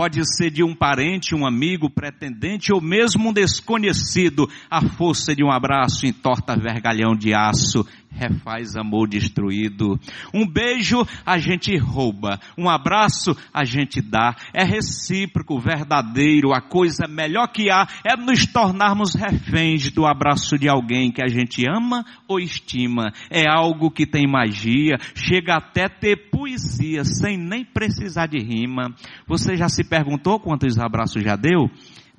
Pode 0.00 0.18
ser 0.34 0.50
de 0.50 0.64
um 0.64 0.74
parente, 0.74 1.34
um 1.34 1.46
amigo, 1.46 1.90
pretendente 1.90 2.72
ou 2.72 2.80
mesmo 2.80 3.28
um 3.28 3.32
desconhecido. 3.34 4.48
A 4.70 4.80
força 4.80 5.36
de 5.36 5.44
um 5.44 5.52
abraço 5.52 6.06
entorta 6.06 6.56
vergalhão 6.56 7.14
de 7.14 7.34
aço 7.34 7.86
refaz 8.10 8.76
amor 8.76 9.08
destruído. 9.08 9.98
Um 10.34 10.46
beijo 10.46 11.06
a 11.24 11.38
gente 11.38 11.76
rouba, 11.76 12.38
um 12.58 12.68
abraço 12.68 13.36
a 13.52 13.64
gente 13.64 14.00
dá. 14.00 14.34
É 14.52 14.64
recíproco, 14.64 15.58
verdadeiro. 15.58 16.52
A 16.52 16.60
coisa 16.60 17.06
melhor 17.06 17.48
que 17.48 17.70
há 17.70 17.86
é 18.04 18.16
nos 18.16 18.46
tornarmos 18.46 19.14
reféns 19.14 19.90
do 19.90 20.06
abraço 20.06 20.58
de 20.58 20.68
alguém 20.68 21.10
que 21.10 21.22
a 21.22 21.28
gente 21.28 21.64
ama 21.68 22.04
ou 22.28 22.40
estima. 22.40 23.12
É 23.30 23.48
algo 23.48 23.90
que 23.90 24.06
tem 24.06 24.26
magia, 24.26 24.96
chega 25.14 25.56
até 25.56 25.88
ter 25.88 26.30
poesia 26.30 27.04
sem 27.04 27.36
nem 27.36 27.64
precisar 27.64 28.26
de 28.26 28.38
rima. 28.38 28.94
Você 29.26 29.56
já 29.56 29.68
se 29.68 29.84
perguntou 29.84 30.40
quantos 30.40 30.78
abraços 30.78 31.22
já 31.22 31.36
deu? 31.36 31.70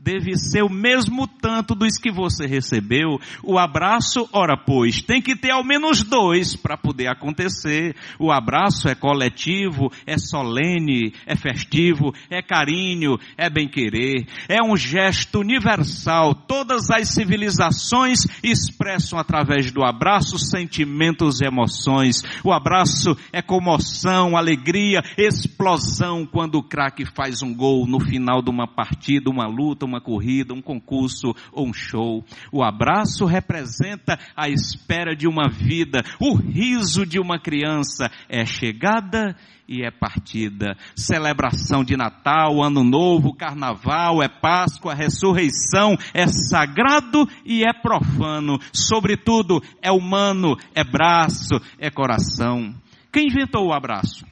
Deve 0.04 0.36
ser 0.36 0.64
o 0.64 0.70
mesmo 0.70 1.28
tanto 1.28 1.76
dos 1.76 1.98
que 1.98 2.12
você 2.12 2.48
recebeu. 2.48 3.20
O 3.44 3.60
abraço, 3.60 4.28
ora 4.34 4.58
pois, 4.58 5.02
tem 5.02 5.22
que 5.22 5.36
ter 5.36 5.52
ao 5.52 5.64
menos 5.64 6.04
dois 6.04 6.56
para 6.56 6.76
poder 6.76 7.08
acontecer. 7.08 7.96
O 8.20 8.32
abraço 8.32 8.88
é 8.88 8.96
coletivo, 8.96 9.92
é 10.08 10.18
solene, 10.18 11.14
é 11.26 11.36
festivo, 11.36 12.14
é 12.30 12.42
carinho, 12.42 13.20
é 13.38 13.50
bem-querer, 13.50 14.26
é 14.50 14.64
um 14.64 14.76
gesto 14.76 15.40
universal. 15.40 16.34
Todas 16.34 16.90
as 16.90 17.10
civilizações 17.10 18.22
expressam 18.44 19.20
através 19.20 19.72
do 19.72 19.84
abraço 19.84 20.40
sentimentos 20.40 21.42
e 21.42 21.46
emoções. 21.46 22.24
O 22.44 22.52
abraço 22.52 23.16
é 23.32 23.42
comoção, 23.42 24.36
alegria, 24.36 25.04
explosão 25.16 26.26
quando 26.26 26.56
o 26.56 26.64
craque 26.64 27.06
faz 27.06 27.44
um 27.44 27.54
gol 27.54 27.86
no 27.86 28.00
final 28.00 28.42
de 28.42 28.50
uma 28.50 28.68
partida, 28.68 29.30
uma 29.30 29.46
luta, 29.46 29.91
uma 29.92 30.02
corrida, 30.02 30.54
um 30.54 30.62
concurso 30.62 31.34
ou 31.52 31.68
um 31.68 31.74
show. 31.74 32.24
O 32.52 32.64
abraço 32.64 33.26
representa 33.26 34.18
a 34.36 34.50
espera 34.50 35.16
de 35.16 35.28
uma 35.28 35.50
vida, 35.50 36.02
o 36.20 36.34
riso 36.36 37.06
de 37.06 37.20
uma 37.20 37.38
criança. 37.38 38.10
É 38.30 38.46
chegada 38.46 39.36
e 39.68 39.84
é 39.84 39.92
partida. 39.92 40.78
Celebração 40.96 41.84
de 41.84 41.96
Natal, 41.98 42.62
Ano 42.64 42.84
Novo, 42.84 43.34
Carnaval, 43.34 44.24
é 44.24 44.28
Páscoa, 44.28 44.94
ressurreição, 44.94 45.98
é 46.14 46.28
sagrado 46.28 47.28
e 47.46 47.64
é 47.64 47.74
profano. 47.74 48.60
Sobretudo, 48.74 49.62
é 49.82 49.92
humano, 49.92 50.56
é 50.74 50.84
braço, 50.84 51.60
é 51.78 51.90
coração. 51.90 52.74
Quem 53.12 53.28
inventou 53.28 53.68
o 53.68 53.74
abraço? 53.74 54.31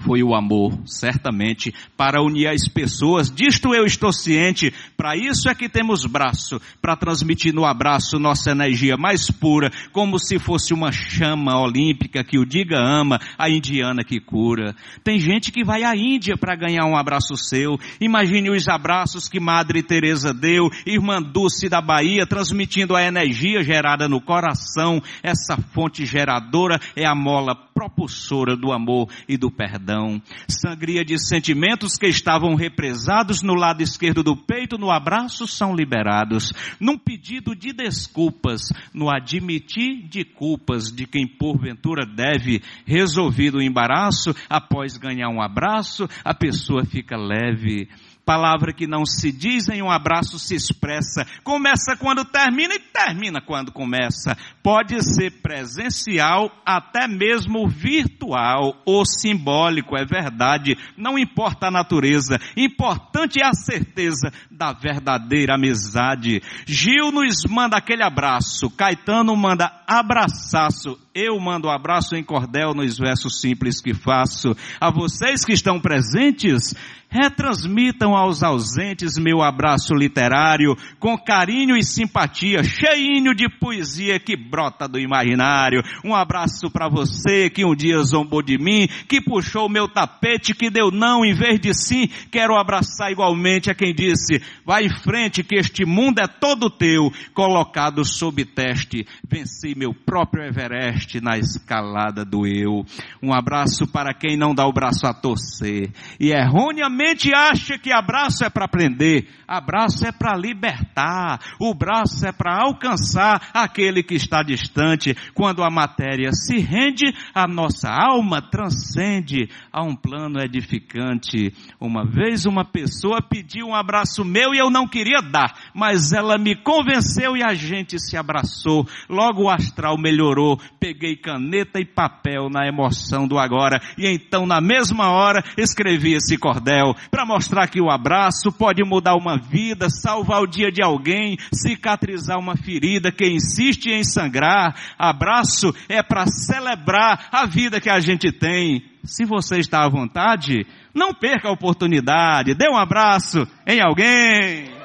Foi 0.00 0.22
o 0.22 0.34
amor, 0.34 0.78
certamente, 0.86 1.72
para 1.96 2.22
unir 2.22 2.48
as 2.48 2.66
pessoas. 2.68 3.30
Disto 3.30 3.74
eu 3.74 3.84
estou 3.84 4.12
ciente. 4.12 4.72
Para 4.96 5.16
isso 5.16 5.48
é 5.48 5.54
que 5.54 5.68
temos 5.68 6.04
braço, 6.06 6.60
para 6.80 6.96
transmitir 6.96 7.54
no 7.54 7.64
abraço 7.64 8.18
nossa 8.18 8.50
energia 8.50 8.96
mais 8.96 9.30
pura, 9.30 9.70
como 9.92 10.18
se 10.18 10.38
fosse 10.38 10.72
uma 10.72 10.90
chama 10.90 11.60
olímpica 11.60 12.24
que 12.24 12.38
o 12.38 12.46
diga 12.46 12.78
ama, 12.78 13.20
a 13.38 13.48
indiana 13.48 14.04
que 14.04 14.20
cura. 14.20 14.74
Tem 15.04 15.18
gente 15.18 15.52
que 15.52 15.64
vai 15.64 15.84
à 15.84 15.94
Índia 15.94 16.36
para 16.36 16.56
ganhar 16.56 16.86
um 16.86 16.96
abraço 16.96 17.36
seu. 17.36 17.78
Imagine 18.00 18.50
os 18.50 18.68
abraços 18.68 19.28
que 19.28 19.40
Madre 19.40 19.82
Teresa 19.82 20.32
deu, 20.32 20.70
irmã 20.86 21.20
Dulce 21.22 21.68
da 21.68 21.80
Bahia, 21.80 22.26
transmitindo 22.26 22.96
a 22.96 23.02
energia 23.02 23.62
gerada 23.62 24.08
no 24.08 24.20
coração. 24.20 25.02
Essa 25.22 25.56
fonte 25.56 26.04
geradora 26.04 26.80
é 26.96 27.06
a 27.06 27.14
mola 27.14 27.54
propulsora 27.82 28.56
do 28.56 28.72
amor 28.72 29.08
e 29.28 29.36
do 29.36 29.50
perdão. 29.50 30.22
Sangria 30.48 31.04
de 31.04 31.18
sentimentos 31.18 31.96
que 31.96 32.06
estavam 32.06 32.54
represados 32.54 33.42
no 33.42 33.54
lado 33.54 33.82
esquerdo 33.82 34.22
do 34.22 34.36
peito, 34.36 34.78
no 34.78 34.90
abraço, 34.90 35.48
são 35.48 35.74
liberados. 35.74 36.52
Num 36.78 36.96
pedido 36.96 37.56
de 37.56 37.72
desculpas, 37.72 38.72
no 38.94 39.10
admitir 39.10 40.06
de 40.08 40.24
culpas 40.24 40.92
de 40.92 41.06
quem 41.06 41.26
porventura 41.26 42.06
deve, 42.06 42.62
resolvido 42.86 43.58
o 43.58 43.62
embaraço, 43.62 44.34
após 44.48 44.96
ganhar 44.96 45.28
um 45.28 45.42
abraço, 45.42 46.08
a 46.24 46.32
pessoa 46.32 46.84
fica 46.84 47.16
leve. 47.16 47.88
Palavra 48.24 48.72
que 48.72 48.86
não 48.86 49.04
se 49.04 49.32
diz 49.32 49.68
em 49.68 49.82
um 49.82 49.90
abraço 49.90 50.38
se 50.38 50.54
expressa. 50.54 51.26
Começa 51.42 51.96
quando 51.96 52.24
termina 52.24 52.72
e 52.74 52.78
termina 52.78 53.40
quando 53.40 53.72
começa. 53.72 54.36
Pode 54.62 55.02
ser 55.02 55.42
presencial, 55.42 56.48
até 56.64 57.08
mesmo 57.08 57.68
virtual 57.68 58.80
ou 58.86 59.04
simbólico, 59.04 59.96
é 59.96 60.04
verdade. 60.04 60.78
Não 60.96 61.18
importa 61.18 61.66
a 61.66 61.70
natureza. 61.70 62.38
Importante 62.56 63.40
é 63.40 63.46
a 63.46 63.54
certeza 63.54 64.32
da 64.48 64.72
verdadeira 64.72 65.56
amizade. 65.56 66.40
Gil 66.64 67.10
nos 67.10 67.44
manda 67.48 67.76
aquele 67.76 68.04
abraço. 68.04 68.70
Caetano 68.70 69.34
manda 69.36 69.82
abraçaço. 69.84 70.96
Eu 71.14 71.38
mando 71.38 71.68
um 71.68 71.70
abraço 71.70 72.16
em 72.16 72.24
cordel 72.24 72.72
nos 72.72 72.96
versos 72.96 73.38
simples 73.38 73.82
que 73.82 73.92
faço. 73.92 74.56
A 74.80 74.90
vocês 74.90 75.44
que 75.44 75.52
estão 75.52 75.78
presentes, 75.78 76.74
retransmitam 77.10 78.16
aos 78.16 78.42
ausentes 78.42 79.18
meu 79.18 79.42
abraço 79.42 79.94
literário, 79.94 80.74
com 80.98 81.18
carinho 81.18 81.76
e 81.76 81.84
simpatia, 81.84 82.64
cheinho 82.64 83.34
de 83.34 83.46
poesia 83.46 84.18
que 84.18 84.34
brota 84.34 84.88
do 84.88 84.98
imaginário. 84.98 85.82
Um 86.02 86.14
abraço 86.14 86.70
para 86.70 86.88
você 86.88 87.50
que 87.50 87.62
um 87.62 87.74
dia 87.74 88.02
zombou 88.02 88.42
de 88.42 88.56
mim, 88.56 88.88
que 89.06 89.20
puxou 89.20 89.68
meu 89.68 89.86
tapete, 89.86 90.54
que 90.54 90.70
deu 90.70 90.90
não 90.90 91.26
em 91.26 91.34
vez 91.34 91.60
de 91.60 91.74
sim. 91.74 92.08
Quero 92.30 92.56
abraçar 92.56 93.12
igualmente 93.12 93.70
a 93.70 93.74
quem 93.74 93.94
disse, 93.94 94.40
vai 94.64 94.86
em 94.86 95.02
frente 95.02 95.44
que 95.44 95.56
este 95.56 95.84
mundo 95.84 96.20
é 96.20 96.26
todo 96.26 96.70
teu, 96.70 97.12
colocado 97.34 98.02
sob 98.02 98.42
teste. 98.46 99.06
Venci 99.28 99.74
meu 99.76 99.92
próprio 99.92 100.42
Everest 100.44 101.01
na 101.20 101.38
escalada 101.38 102.24
do 102.24 102.46
eu. 102.46 102.84
Um 103.22 103.32
abraço 103.32 103.86
para 103.86 104.14
quem 104.14 104.36
não 104.36 104.54
dá 104.54 104.66
o 104.66 104.72
braço 104.72 105.06
a 105.06 105.14
torcer. 105.14 105.90
E 106.18 106.30
erroneamente 106.30 107.02
mente 107.02 107.34
acha 107.34 107.78
que 107.78 107.92
abraço 107.92 108.44
é 108.44 108.50
para 108.50 108.68
prender, 108.68 109.26
abraço 109.46 110.06
é 110.06 110.12
para 110.12 110.36
libertar, 110.36 111.40
o 111.58 111.74
braço 111.74 112.26
é 112.26 112.32
para 112.32 112.62
alcançar 112.62 113.50
aquele 113.52 114.02
que 114.02 114.14
está 114.14 114.42
distante. 114.42 115.16
Quando 115.34 115.62
a 115.62 115.70
matéria 115.70 116.32
se 116.32 116.58
rende, 116.58 117.12
a 117.34 117.46
nossa 117.46 117.90
alma 117.90 118.40
transcende 118.40 119.48
a 119.72 119.82
um 119.82 119.96
plano 119.96 120.40
edificante. 120.40 121.52
Uma 121.80 122.04
vez 122.04 122.46
uma 122.46 122.64
pessoa 122.64 123.20
pediu 123.20 123.66
um 123.66 123.74
abraço 123.74 124.24
meu 124.24 124.54
e 124.54 124.58
eu 124.58 124.70
não 124.70 124.86
queria 124.86 125.20
dar, 125.20 125.52
mas 125.74 126.12
ela 126.12 126.38
me 126.38 126.54
convenceu 126.54 127.36
e 127.36 127.42
a 127.42 127.54
gente 127.54 127.98
se 127.98 128.16
abraçou. 128.16 128.86
Logo 129.08 129.44
o 129.44 129.50
astral 129.50 129.98
melhorou, 129.98 130.58
peguei 130.92 131.16
caneta 131.16 131.80
e 131.80 131.86
papel 131.86 132.50
na 132.50 132.66
emoção 132.68 133.26
do 133.26 133.38
agora 133.38 133.80
e 133.96 134.06
então 134.06 134.44
na 134.46 134.60
mesma 134.60 135.10
hora 135.10 135.42
escrevi 135.56 136.12
esse 136.12 136.36
cordel 136.36 136.94
para 137.10 137.24
mostrar 137.24 137.66
que 137.66 137.80
o 137.80 137.90
abraço 137.90 138.52
pode 138.52 138.84
mudar 138.84 139.16
uma 139.16 139.38
vida, 139.38 139.88
salvar 139.88 140.42
o 140.42 140.46
dia 140.46 140.70
de 140.70 140.82
alguém, 140.82 141.38
cicatrizar 141.50 142.38
uma 142.38 142.56
ferida 142.56 143.10
que 143.10 143.26
insiste 143.26 143.86
em 143.86 144.04
sangrar. 144.04 144.74
Abraço 144.98 145.74
é 145.88 146.02
para 146.02 146.26
celebrar 146.26 147.28
a 147.32 147.46
vida 147.46 147.80
que 147.80 147.88
a 147.88 147.98
gente 147.98 148.30
tem. 148.30 148.84
Se 149.02 149.24
você 149.24 149.58
está 149.58 149.84
à 149.84 149.88
vontade, 149.88 150.66
não 150.94 151.14
perca 151.14 151.48
a 151.48 151.52
oportunidade, 151.52 152.54
dê 152.54 152.68
um 152.68 152.76
abraço 152.76 153.48
em 153.66 153.80
alguém. 153.80 154.81